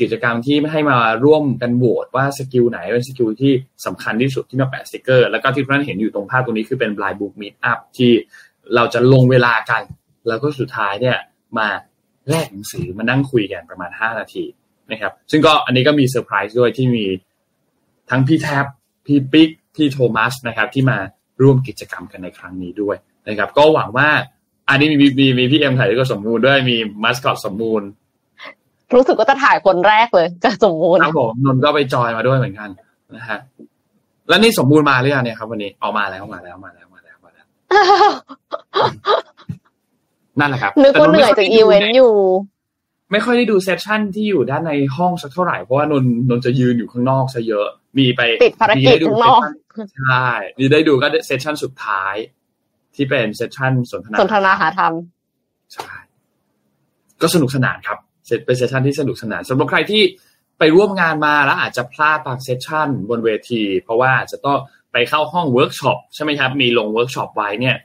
[0.00, 3.52] กิจกรรมที่ไม่ให้มาร่วมกันโหวตว่า skill ไหนเป็น skill ที่
[3.86, 8.10] สำคัญที่สุดที่มาแปะสติกเกอร์ แล้วก็ที่ทุกท่านเห็นอยู่ตรงภาพตรงนี้คือเป็น blind book meetup ที่
[8.74, 9.82] เราจะลงเวลากัน
[10.28, 11.16] แล้วก็สุดท้ายเนี่ย
[11.58, 11.68] มา
[12.30, 14.44] แลกหนังสือมานั่งคุยกันประมาณ 5 นาที
[14.92, 17.04] นะครับ ซึ่งก็อันนี้ก็มีเซอร์ไพรส์ด้วยที่มี
[18.10, 18.66] ทั้งพี่แท็บ
[19.06, 20.98] พี่ปิ๊กพี่โทมัสนะครับที่มา
[21.42, 22.96] ร่วมกิจกรรมกันในครั้งนี้ด้วย
[23.28, 24.08] นะครับ ก็หวังว่า
[24.68, 27.82] อันนี้มีมีมีพี่เอ็มถ่ายด้วยก็สมมูลด้วยมีมัสคอตสมมูล
[28.94, 32.68] รู้สึกว่าจะถ่ายคนแรกเลยจะสมมูลครับผมนนก็ไปจอยมาด้วยเหมือนกัน
[33.16, 33.38] นะฮะ
[34.28, 37.46] แล้วนี่สมบูรณ์มาหรือยังเนี่ยครับวันนี้ออกมาแล้วมาแล้วมาแล้วมาแล้วมาแล้ว
[40.40, 42.14] นั่นแหละครับนึกว่าเหนื่อยจากอีเวนต์อยู่
[43.12, 47.68] ไม่ค่อยได้ดูเซสชั่นที่อยู่ด้านในห้องสักเท่าไหร่เพราะว่านนนนจะยืนอยู่ข้างนอกซะเยอะ
[47.98, 49.40] มีไปติดภารกิจข้างนอก
[49.98, 50.28] ใช่
[50.58, 52.14] มีได้ดูก็ session สุดท้าย
[52.94, 54.92] ที่เป็น session สนทนาสนทนาหาธรรม
[55.72, 55.90] ใช่
[57.22, 60.02] ก็สนุกสนานครับ เซตเป็น session ที่สนุกสนานสำหรับใครที่
[60.58, 64.58] ไปร่วมงานมาแล้วอาจจะพลาดบาง session บนเวที เพราะว่าจะต้อง
[64.92, 67.76] ไปเข้าห้องเวิร์กช็อปใช่ไหมครับ มีลงเวิร์กช็อปไว้เนี่ย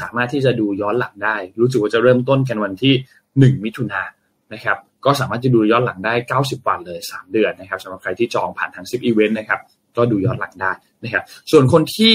[0.00, 2.94] สามารถที่จะดูย้อนหลังได้ รู้สึกว่าจะเริ่มต้นกันวันที่
[3.38, 4.10] หนึ่งมิถุนายน
[4.54, 9.60] นะครับ ก็สามารถจะดูย้อนหลังได้ 90 วันเลย 3 เดือนนะครับสำหรับใครที่จองผ่านทาง Zipevent นะครับ
[9.96, 10.72] ก็ดูย้อนหลังได้
[11.04, 12.14] นะครับ ส่วนคนที่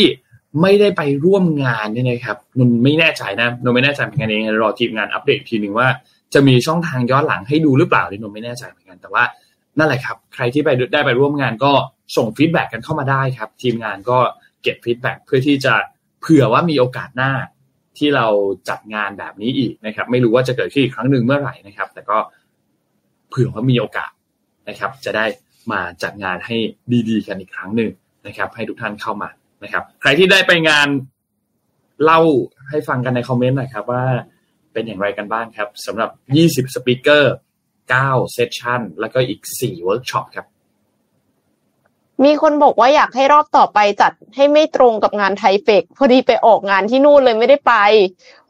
[0.61, 5.87] ไม่ได้ไปร่วมงานเนี่ยนะครับนนไม่แน่ใจนะนนไม่แน่ใจเหมือนกันเองรอทีมงานอัปเดตทีหนึ่งว่า
[6.33, 9.23] จะมีช่องทางย้อนหลังให้ดูหรือเปล่าเนี่ยนนไม่แน่ใจเหมือนกัน แต่ว่า
[9.77, 11.71] นั่นแหละครับ ใครที่ไปได้ไปร่วมงานก็
[12.17, 14.17] ส่ง feedback กันเข้ามาได้ครับ ทีมงานก็
[14.63, 15.73] เก็บ feedback เพื่อที่จะ
[16.21, 17.31] เผื่อว่ามีโอกาสหน้า
[17.97, 18.27] ที่เรา
[18.69, 22.17] จัดงานแบบนี้อีกนะครับ ไม่รู้ว่าจะเกิดขึ้นอีกครั้งหนึ่งเมื่อไหร่นะครับ แต่ก็
[23.29, 24.11] เผื่อว่ามีโอกาส
[24.69, 25.25] นะครับ จะได้
[25.71, 26.55] มาจัดงานให้
[27.09, 27.91] ดีๆกันอีกครั้งหนึ่ง
[28.27, 29.29] นะครับ ให้ทุกท่านเข้ามา
[29.63, 30.87] นะครับ ใครที่ได้ไปงาน
[32.03, 32.19] เล่า
[32.69, 34.03] ให้ฟังกันใน comment หน่อยครับว่า
[34.73, 36.09] เป็นอย่างไรกันบ้างครับสำหรับ
[36.43, 37.33] 20 speaker
[37.81, 40.47] 9 session แล้วก็อีก 4 เวิร์กช็อปครับ
[42.23, 47.73] มีคนบอกว่าอยากให้รอบต่อไปจัดให้ไม่ตรงกับงาน THAIFEX พอดีไปออกงานที่นู่นเลยไม่ได้ไป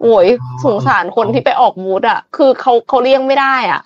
[0.01, 3.81] โอ้ยอ๋อสงสารคนที่ไปออกบูธอะ คือเขาเขาเลี่ยงไม่ได้อะ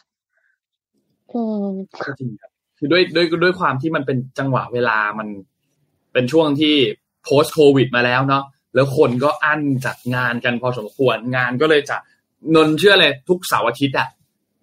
[1.32, 1.66] อืม
[2.06, 5.28] ก็จริงครับคือด้วยด้วยด้วยความที่มันเป็นจังหวะเวลามัน
[6.14, 6.76] เป็นช่วงที่
[7.28, 8.44] post covid มาแล้วเนาะ
[8.76, 11.98] แล้วคนก็อั้นจัดงานกันพอสมควร งานก็เลยจะ
[12.56, 14.08] นนเชื่อเลยทุกเสาร์อาทิตย์อะ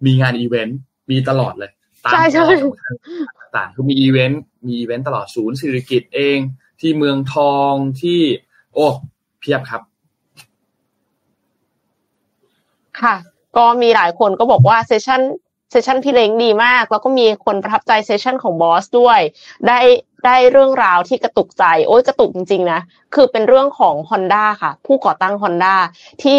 [0.05, 0.77] มีงานอีเวนต์
[1.11, 1.71] มีตลอดเลย
[2.03, 2.93] ตามใช่ใช่ข้อสำคัญ
[3.39, 6.37] ต่างๆคือมีอีเวนต์มีอีเวนต์ตลอดศูนย์สิริกิติ์เอง
[6.81, 8.19] ที่เมืองทองที่
[8.73, 8.87] โอ้
[9.39, 9.81] เพียบครับ
[13.01, 13.15] ค่ะ
[13.57, 15.21] ก็มีหลายคนก็บอกว่า session
[15.71, 19.19] session พี่เล้งดีมาก แล้วก็มีคนประทับใจ session ของบอสด้วย
[19.67, 19.79] ได้
[20.25, 22.79] ได้เรื่องราวที่กระตุกใจ โอ้ยกระตุกจริงๆนะ
[23.15, 25.75] คือเป็นเรื่องของ Honda ค่ะ ผู้ก่อตั้ง Honda
[26.23, 26.37] ที่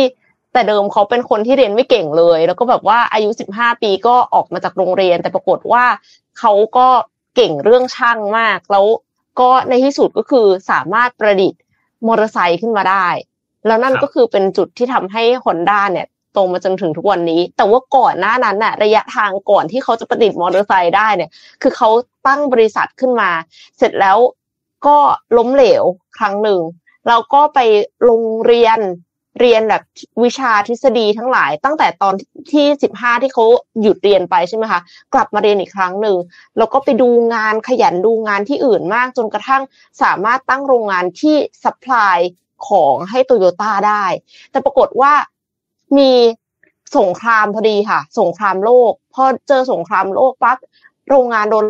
[0.57, 5.85] แต่เดิมเขาเป็นคนที่เรียนไม่เก่งเลย แล้วก็แบบว่าอายุ15ปีก็ออกมาจากโรงเรียน แต่ปรากฏว่า
[6.39, 6.89] เขาก็
[7.37, 8.87] เก่งเรื่องช่างมาก แล้ว
[9.41, 11.61] ก็ในที่สุดก็คือสามารถประดิษฐ์
[12.07, 13.09] มอเตอร์ไซค์ขึ้นมาได้
[13.67, 21.31] แล้วนั่นก็คือเป็นจุดที่ทำให้ Honda เนี่ยโตมาจนถึงทุกวันนี้ แต่ว่าก่อนหน้านั้นน่ะ ระยะทางก่อนที่เขาจะประดิษฐ์มอเตอร์ไซค์ได้เนี่ย
[21.63, 21.91] คือเขา
[22.27, 23.31] ตั้งบริษัทขึ้นมา
[23.79, 24.19] เสร็จแล้ว
[24.87, 24.97] ก็
[25.37, 25.85] ล้มเหลว
[26.19, 26.61] ครั้งหนึ่ง
[27.09, 27.59] แล้วก็ไป
[28.05, 28.79] โรงเรียน
[29.41, 29.83] เรียนแบบ
[30.25, 32.15] วิชาทฤษฎีทั้งหลาย ตั้งแต่ตอน
[32.53, 33.45] ที่สิบห้าที่เขา
[33.83, 34.81] หยุดเรียนไปใช่ไหมคะ
[35.15, 36.17] กลับมาเรียนอีกครั้งหนึ่ง
[36.59, 39.63] แล้วก็ไปดูงานขยันดูงานที่อื่นมากจนกระทั่ง
[40.03, 42.17] สามารถตั้งโรงงานที่ supply
[42.69, 44.05] ของให้โตโยต้าได้
[44.51, 45.13] แต่ปรากฏว่า
[45.99, 46.13] มี
[46.99, 50.59] สงครามพอดีค่ะ สงครามโลกพอเจอสงครามโลกปั๊บ
[51.09, 51.65] โรงงานโดน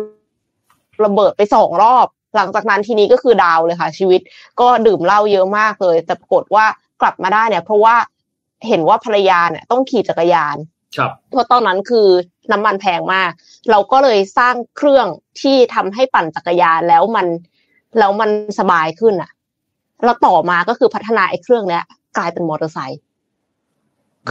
[1.05, 4.21] ระเบิดไปสองรอบ หลังจากนั้นทีนี้ก็คือ down เลยค่ะ ชีวิต
[4.59, 6.65] ก็ดื่มเหล้าเยอะมากเลย แต่ปรากฏว่า
[7.01, 7.95] กลับมาได้เนี่ย เพราะว่า
[8.67, 10.57] เห็นว่าภรรยาเนี่ยต้องขี่จักรยาน
[10.97, 12.07] ครับเพราะตอนนั้นคือ
[12.51, 13.31] น้ำมันแพงมาก
[13.71, 15.07] เราก็เลยสร้างเครื่อง
[15.41, 17.27] ที่ทำให้ปั่นจักรยานแล้วมัน
[17.99, 18.29] แล้วมัน
[18.59, 19.31] สบายขึ้นอะ
[20.03, 21.83] แล้วต่อมาก็คือพัฒนาไอ้เครื่องเนี้ย
[22.17, 23.01] กลายเป็นมอเตอร์ไซค์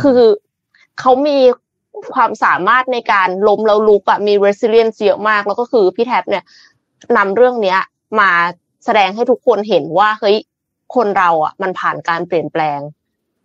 [0.01, 0.23] คือ
[1.01, 1.39] เขามี
[2.15, 6.45] ความสามารถในการล้มแล้วลุกอะมี resilience เยอะมาก แล้วก็คือพี่แท็บเนี่ย
[7.17, 7.79] นำเรื่องเนี้ย
[8.21, 8.31] มา
[8.85, 10.37] แสดงให้ทุกคนเห็นว่าเฮ้ย
[10.95, 12.81] คนเราอะมันผ่านการเปลี่ยนแปลง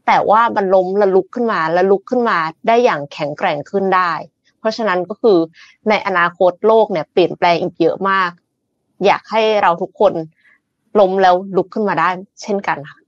[0.07, 2.37] แต่ว่ามันล้มแล้วลุกขึ้นมาแล้วลุกขึ้นมา
[2.67, 4.11] ได้อย่างแข็งแกร่งขึ้นได้
[4.59, 5.37] เพราะฉะนั้นก็คือ
[5.89, 8.31] ในอนาคตโลกเนี่ยเปลี่ยนแปลงอีกเยอะมาก
[9.05, 10.13] อยากให้เราทุกคน
[10.99, 12.09] ล้มแล้วลุกขึ้นมาได้
[12.41, 12.99] เช่นกันค่ะ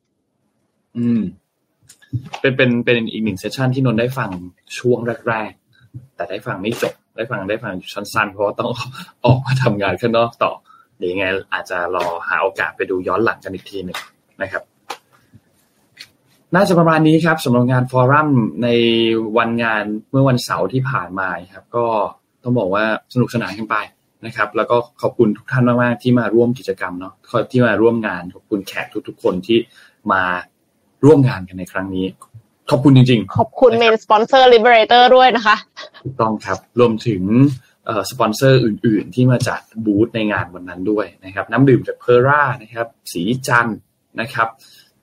[0.98, 1.22] อืม
[2.40, 4.30] เป็นเป็นเป็นอีกหนึ่งเซสชันที่นนได้ฟัง
[4.78, 8.72] ช่วงแรกๆแต่ได้ฟังไม่จบได้ฟังได้ฟังสั้นๆเพราะต้อง
[9.26, 10.52] ออกมาทำงานข้างนอกต่อ
[11.00, 13.98] เดี๋ยวยังไงอาจจะรอหาโอกาสไปดูย้อนหลังกันอีกทีหนึ่ง
[14.44, 14.64] นะครับ
[16.56, 18.30] น่าจะประมาณนี้ครับสำหรับงานฟอรัม
[18.64, 18.68] ใน
[19.38, 21.86] วันงานเมื่อวันเสาร์ที่ผ่านมาครับ ก็
[22.44, 23.76] ต้องบอกว่าสนุกสนานกันไป
[24.26, 27.14] นะครับ แล้วก็ขอบคุณทุกท่านมากๆที่มาร่วมกิจกรรมเนาะ
[27.52, 29.58] ที่มาร่วมงานขอบคุณแขกทุก ๆ คนที่
[30.12, 30.24] มา
[31.06, 32.06] ร่วมงานกันในครั้งนี้
[32.70, 35.56] ขอบคุณจริง ๆ ขอบคุณเมนสปอนเซอร์ Liberator ด้วยนะคะ
[36.04, 37.22] ถูกต้องครับรวมถึง
[38.12, 43.68] สปอนเซอร์อื่น ๆ ที่มาจากบูธในงานวันนั้นด้วยนะครับ น้ำดื่มจากเพอร่านะครับ สีจัน
[44.22, 44.48] นะครับ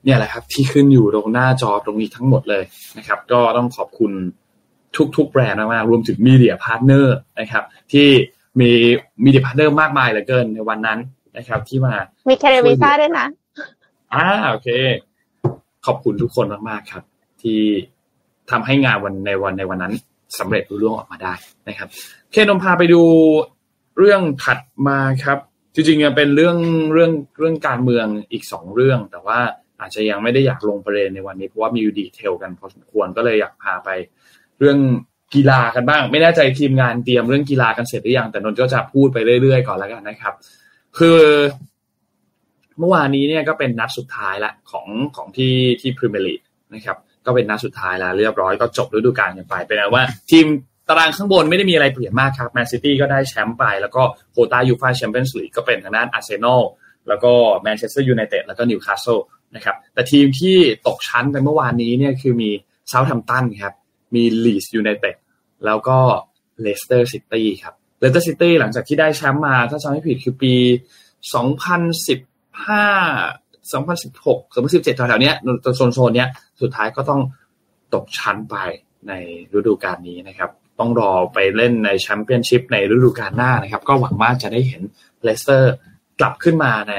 [0.03, 2.63] เนี่ยแหละครับที่ขึ้นอยู่ตรงหน้าจอตรงนี้ทั้งหมดเลย
[2.97, 4.11] นะครับ ก็ต้องขอบคุณ
[5.17, 8.07] ทุกๆแบรนด์มากๆรวมถึง media partner นะครับ ที่
[8.59, 8.71] มี
[9.23, 10.99] media partner มากมายเหลือเกินในวันนั้น
[11.37, 11.93] นะครับ ที่มา
[12.29, 13.27] มี Career Visa ด้วยนะ
[14.13, 14.69] อ่าโอเค
[15.85, 17.03] ขอบคุณทุกคนมากๆครับ
[17.41, 17.61] ที่
[18.51, 19.93] ทำให้งานวันในวันในวันนั้น
[20.39, 21.33] สำเร็จรุ่งออกมาได้
[21.67, 21.87] นะครับ
[22.31, 23.01] เคนนมพาไปดู
[23.97, 25.37] เรื่องถัดมาครับ
[25.75, 26.57] จริงๆเป็นเรื่อง
[26.93, 29.39] เรื่องเรื่องการเมืองอีกสองเรื่อง แต่ว่า
[29.79, 33.89] อาจจะยังไม่ได้อยากลงประเด็นในวันนี้เพราะว่ามีดีเทลกันพอสมควรก็เลยอยากพาไป
[34.59, 34.77] เรื่อง
[35.35, 40.33] กีฬากันบ้าง ไม่แน่ใจทีมงานเตรียมเรื่องกีฬากันเสร็จหรือยังแต่นนก็จะพูดไปเรื่อยๆก่อนแล้วกันนะครับ
[40.97, 41.19] คือ
[42.79, 46.41] เมื่อวานนี้เนี่ยก็เป็นนัดสุดท้ายละของของที่ที่พรีเมียร์ลีก
[46.75, 56.61] นะครับก็เป็นนัดสุดท้ายแล้วเรียบร้อยก็จบฤดูกาลกันไปเป็นว่าทีมตารางข้างบนไม่ได้มีอะไรเปลี่ยนมากครับแมนซิตี้ก็ได้แชมป์ไป แล้วก็โควตายูฟ่าแชมเปี้ยนส์ลีกก็เป็นทางด้านอาร์เซนอล
[57.07, 57.31] แล้วก็
[57.61, 59.17] แมนเชสเตอร์ยูไนเต็ดแล้วก็นิวคาสเซิล
[59.55, 62.49] นะครับแต่ทีมที่ตกชั้นไปเมื่อวานนี้เนี่ยคือมี
[62.89, 63.73] เซาท์แฮมป์ตันครับ
[64.15, 65.15] มีลีสยูไนเต็ด
[65.65, 65.97] แล้วก็
[66.61, 70.53] เลสเตอร์ซิตี้ครับเลสเตอร์ซิตี้หลังจากที่ได้แชมป์มาถ้าจำไม่ผิดคือปี
[71.41, 75.33] 2015 2016 2017แถวๆนี้
[75.77, 76.29] โซนโซนเนี้ย
[76.61, 77.21] สุดท้ายก็ต้อง
[77.93, 78.55] ตกชั้นไป
[79.07, 79.13] ใน
[79.53, 84.81] ฤดูกาลนี้นะครับ ต้องรอไปเล่นในแชมเปี้ยนชิพในฤดูกาลหน้านะครับ ก็หวังว่าจะได้เห็น
[85.23, 85.73] เลสเตอร์
[86.19, 86.95] กลับขึ้นมาใน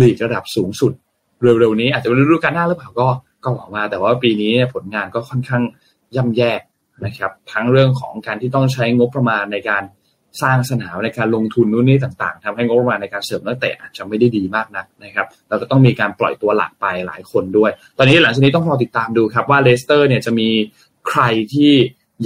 [0.00, 0.92] ลีกระดับสูงสุด
[1.42, 3.08] เร็วๆนี้อาจจะเป็นฤดูกาลหน้าหรือเปล่าก็
[3.44, 5.62] ก็หวังว่า แต่ว่าปีนี้ผลงานก็ค่อนข้าง
[6.16, 6.52] ย่ำแย่
[7.04, 9.82] นะครับ ทั้งเรื่องของการที่ต้องใช้งบประมาณในการ
[10.42, 20.48] สร้างสนามในการลงทุนนู่นนี่ต่างๆทำให้งบประมาณในการเสริมนักเตะอาจจะไม่ได้ดีมากนักนะครับแล้วก็ต้องมีการปล่อยตัวหลักไปหลายคนด้วย ตอนนี้หลังจากนี้ต้องรอติดตามดูครับว่าเลสเตอร์เนี่ยจะมี
[21.08, 21.22] ใคร
[21.54, 21.72] ที่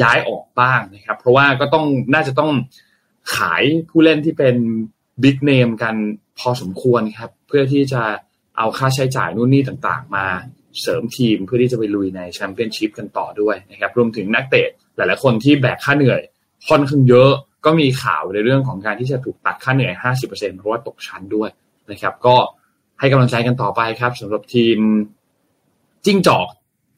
[0.02, 2.50] ย้ายออกบ้างนะครับ เพราะว่าก็ต้องน่าจะต้อง
[3.36, 4.56] ขายผู้เล่นที่เป็น
[5.22, 5.94] big name กัน
[6.38, 8.02] พอสมควรครับ เพื่อที่จะ
[8.58, 10.26] เอาค่าใช้จ่ายนู่นนี่ต่างๆ มา
[10.82, 16.20] เสริมทีมเพื่อที่จะไปลุยในแชมเปี้ยนชิพกันต่อด้วยนะครับ รวมถึงนักเตะหลายๆคนที่แบกค่าเหนื่อย
[16.68, 17.30] ค่อนข้างเยอะ
[17.64, 21.50] ก็มีข่าวในเรื่องของการที่จะถูกตัดค่าเหนื่อย 50%เพราะว่าตกชั้นด้วย
[21.90, 22.36] นะครับ ก็
[22.98, 24.78] ให้กำลังใจกันต่อไปครับสำหรับทีม
[26.04, 26.46] จิ้งจอก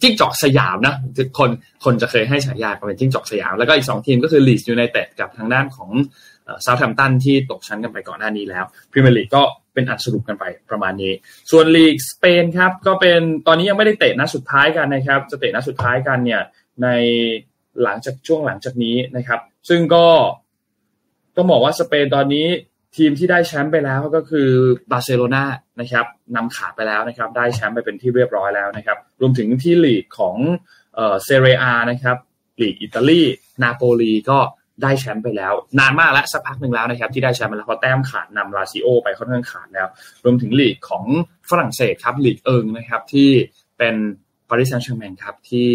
[0.02, 0.94] จิ้งจอกสยามนะ
[1.38, 1.50] คน
[1.84, 5.90] คนจะเคยให้ฉายาเป็นจิ้งจอกสยาม แล้วก็อีกสองทีมก็คือลีสยูไนเต็ดกับทางด้านของ
[6.62, 9.42] เซาท์แฮมป์ตันที่ตกชั้นกันไปก่อนหน้านี้แล้วพรีเมียร์ลีกก็
[9.74, 11.12] เป็นอันสรุปกันไปประมาณนี้
[11.50, 16.42] ส่วนลีกสเปนครับก็เป็นตอนนี้ยังไม่ได้เตะนัดสุดท้ายกันนะครับ จะเตะนัดสุดท้ายกันเนี่ย
[16.82, 16.88] ใน
[17.82, 20.06] หลังจากช่วงหลังจากนี้นะครับ ซึ่งก็
[21.36, 22.46] ต้องบอกว่าสเปนตอนนี้
[22.96, 24.48] ทีมที่ได้แชมป์ไปแล้วก็คือ
[24.90, 25.44] บาร์เซโลนา
[25.80, 30.36] นะครับนำขาดไปแล้วนะครับ ได้แชมป์ไปเป็นที่เรียบร้อยแล้วนะครับ รวมถึงที่ลีกของ
[31.24, 32.16] เซเรียนะครับ
[32.60, 33.22] ลีกอิตาลี
[33.62, 34.38] นาโปลีก็
[34.82, 39.88] ได้แชมป์ไปแล้ว นานมากแล้วสักพักหนึ่งแล้วนะครับ ที่ได้แชมป์มาแล้วเพราะแต้มขาดนำลาซิโอไปค่อนข้างขาดแล้ว
[40.24, 41.04] รวมถึงลีกของ
[41.50, 43.28] ฝรั่งเศสครับลีกเอิงนะครับที่
[43.78, 43.94] เป็น
[44.48, 45.68] ปารีสแซงต์แชร์แมงครับที่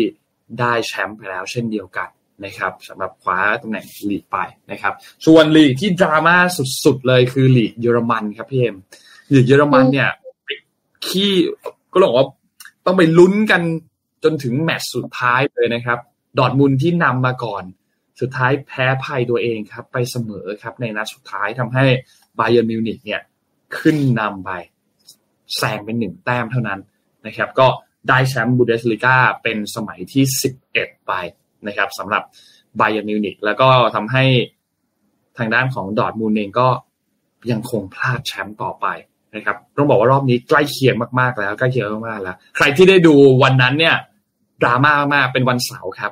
[0.59, 2.09] ได้แชมป์ไปแล้วเช่นเดียวกัน
[2.43, 4.37] นะครับสำหรับคว้าตำแหน่งลีกไป
[4.71, 4.93] นะครับ
[5.25, 6.37] ส่วนลีกที่ดราม่า
[6.83, 8.75] สุดๆเลยคือลีกเยอรมันครับพี่เอ็ม
[9.33, 10.09] ลีกเยอรมันเนี่ย
[11.05, 11.31] นี่
[11.91, 12.27] ก็บอกว่า
[12.85, 13.61] ต้องไปลุ้นกัน
[14.23, 15.99] จนถึงแมตช์สุดท้ายเลยนะครับ
[16.37, 17.63] ดอร์ทมุนด์ที่นำมาก่อน
[18.21, 21.85] สุดท้ายแพ้ภัยตัวเองครับ ไปเสมอครับ ในนัดสุดท้ายทำให้
[22.39, 23.21] บาเยิร์นมิวนิกเนี่ย
[23.77, 24.51] ขึ้นนำไป
[25.57, 26.79] แซงเป็นหนึ่งแต้มเท่านั้น
[27.27, 27.67] นะครับ ก็
[28.09, 31.13] ได้แชมป์บุนเดสลีกาเป็นสมัยที่สิบเอ็ดไป
[31.67, 32.23] นะครับสำหรับ
[32.77, 34.23] บาเยิร์นมิวนิกแล้วก็ทำให้
[35.37, 36.67] ทางด้านของดอร์ทมุนด์เองก็
[37.51, 38.85] ยังคงพลาดแชมป์ต่อไป
[39.35, 43.95] นะครับต้องบอกว่ารอบนี้ใกล้เคียงมากๆแล้วใกล้เคียงมากๆแล้ว ใครที่ได้ดูวันนั้นเนี่ย
[44.61, 46.11] ดราม่ามากเป็นวันเสาร์ครับ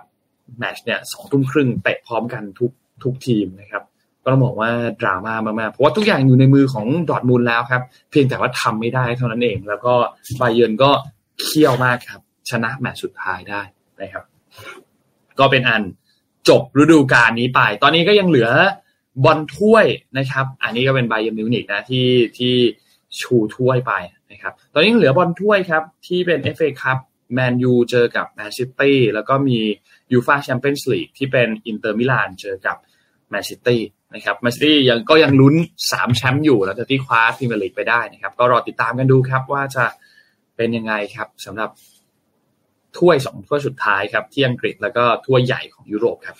[0.60, 2.72] แมชเนี่ยสองทุ่มครึ่งเตะพร้อมกันทุก
[3.04, 3.84] ทุกทีมนะครับ
[4.24, 4.70] ก็ต้องบอกว่า
[5.02, 9.94] ดราม่ามากๆ เพราะว่าทุกอย่างอยู่ในมือของดอทมูลแล้วครับ เพียงแต่ว่าทำไม่ได้เท่านั้นเอง แล้วก็
[10.38, 10.92] ไบเยิร์นก็
[11.42, 13.62] เคี่ยวมากครับ ชนะแมตช์สุดท้ายได้
[14.02, 14.24] นะครับ
[15.40, 15.82] ก็เป็นอัน
[16.50, 18.50] จบฤดูกาลนี้ไป ตอนนี้ก็ยังเหลือ
[19.24, 19.86] บอลถ้วย
[20.18, 22.08] นะครับ อันนี้ก็เป็นบาเยิร์นมิวนิกนะที่
[22.38, 22.54] ที่
[23.20, 23.94] ชูถ้วยไป
[24.32, 26.98] นะครับ ตอนนี้เหลือบอลถ้วยครับ ที่เป็น FA คัพ
[27.34, 29.60] แมนยูเจอกับแมนซิตี้แล้วก็มี
[30.12, 32.78] ยูฟาแชมเปี้ยนส์ลีกที่เป็นอินเตอร์มิลานเจอกับ
[33.30, 33.82] แมนซิตี้
[34.16, 35.56] นะครับแมนซิตี้ยังก็ยังลุ้น
[35.92, 39.86] สามแชมป์อยู่หลังจากที่คว้าพรีเมียร์ลีกไปได้นะครับ ก็รอติดตามกันดูครับว่าจะ
[40.58, 41.70] เป็นยังไงครับสำหรับ
[42.98, 46.38] ถ้วยสองถ้วยสุดท้ายครับที่อังกฤษแล้วก็ถ้วยใหญ่ของยุโรปครับ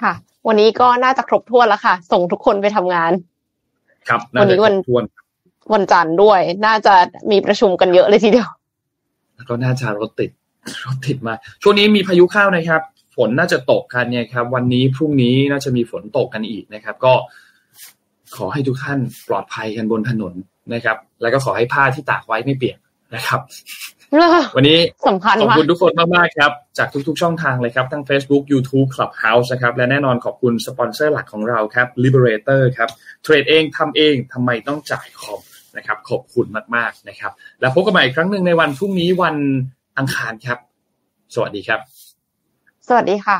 [0.00, 0.12] ค่ะ
[0.46, 3.12] วันนี้ก็น่าจะครบถ้วนแล้วค่ะ ส่งทุกคนไปทำงาน
[4.08, 5.04] ครับวันนี้วันทวน
[5.72, 6.94] วันจันทร์ด้วย น่าจะ
[7.30, 8.48] มีประชุมกันเยอะเลยทีเดียว
[9.36, 10.30] แล้วก็น่าจะรถติด
[10.86, 12.82] รถติดมา ช่วงนี้มีพายุเข้านะครับ
[13.16, 17.14] ฝนน่าจะตกกันเนี่ยครับ วันนี้พรุ่งนี้น่าจะมีฝนตกกันอีกนะครับ ก็
[18.36, 20.34] ขอให้ทุกท่านปลอดภัยกันบนถนน
[20.74, 22.78] นะครับ แล้วก็ขอให้ผ้าที่ตากไว้ไม่เปียก
[23.14, 23.40] นะครับ
[24.56, 24.78] วันนี้
[25.08, 32.88] สำคัญขอบมากคุณทุกคนมากๆครับ จากทุกๆช่องทางเลยครับ ทั้ง Facebook YouTube Clubhouse นะครับ และแน่นอนขอบคุณสปอนเซอร์หลักของเราครับ Liberator ครับ
[33.22, 35.40] เทรดเองทำเองทำไมต้องจ่ายคอม
[35.76, 36.46] นะครับขอบคุณ
[36.76, 39.36] มากๆนะครับ แล้วพบกันใหม่อีกครั้งหนึ่งในวันพรุ่งนี้วัน
[39.98, 40.58] อังคารครับ
[41.34, 41.80] สวัสดีครับ
[42.88, 43.36] สวัสดีค่ะ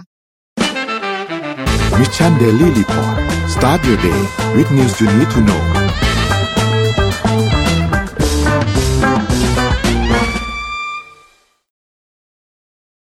[1.99, 3.17] Mission Daily Report
[3.55, 4.21] start your day
[4.57, 5.63] with news you need to know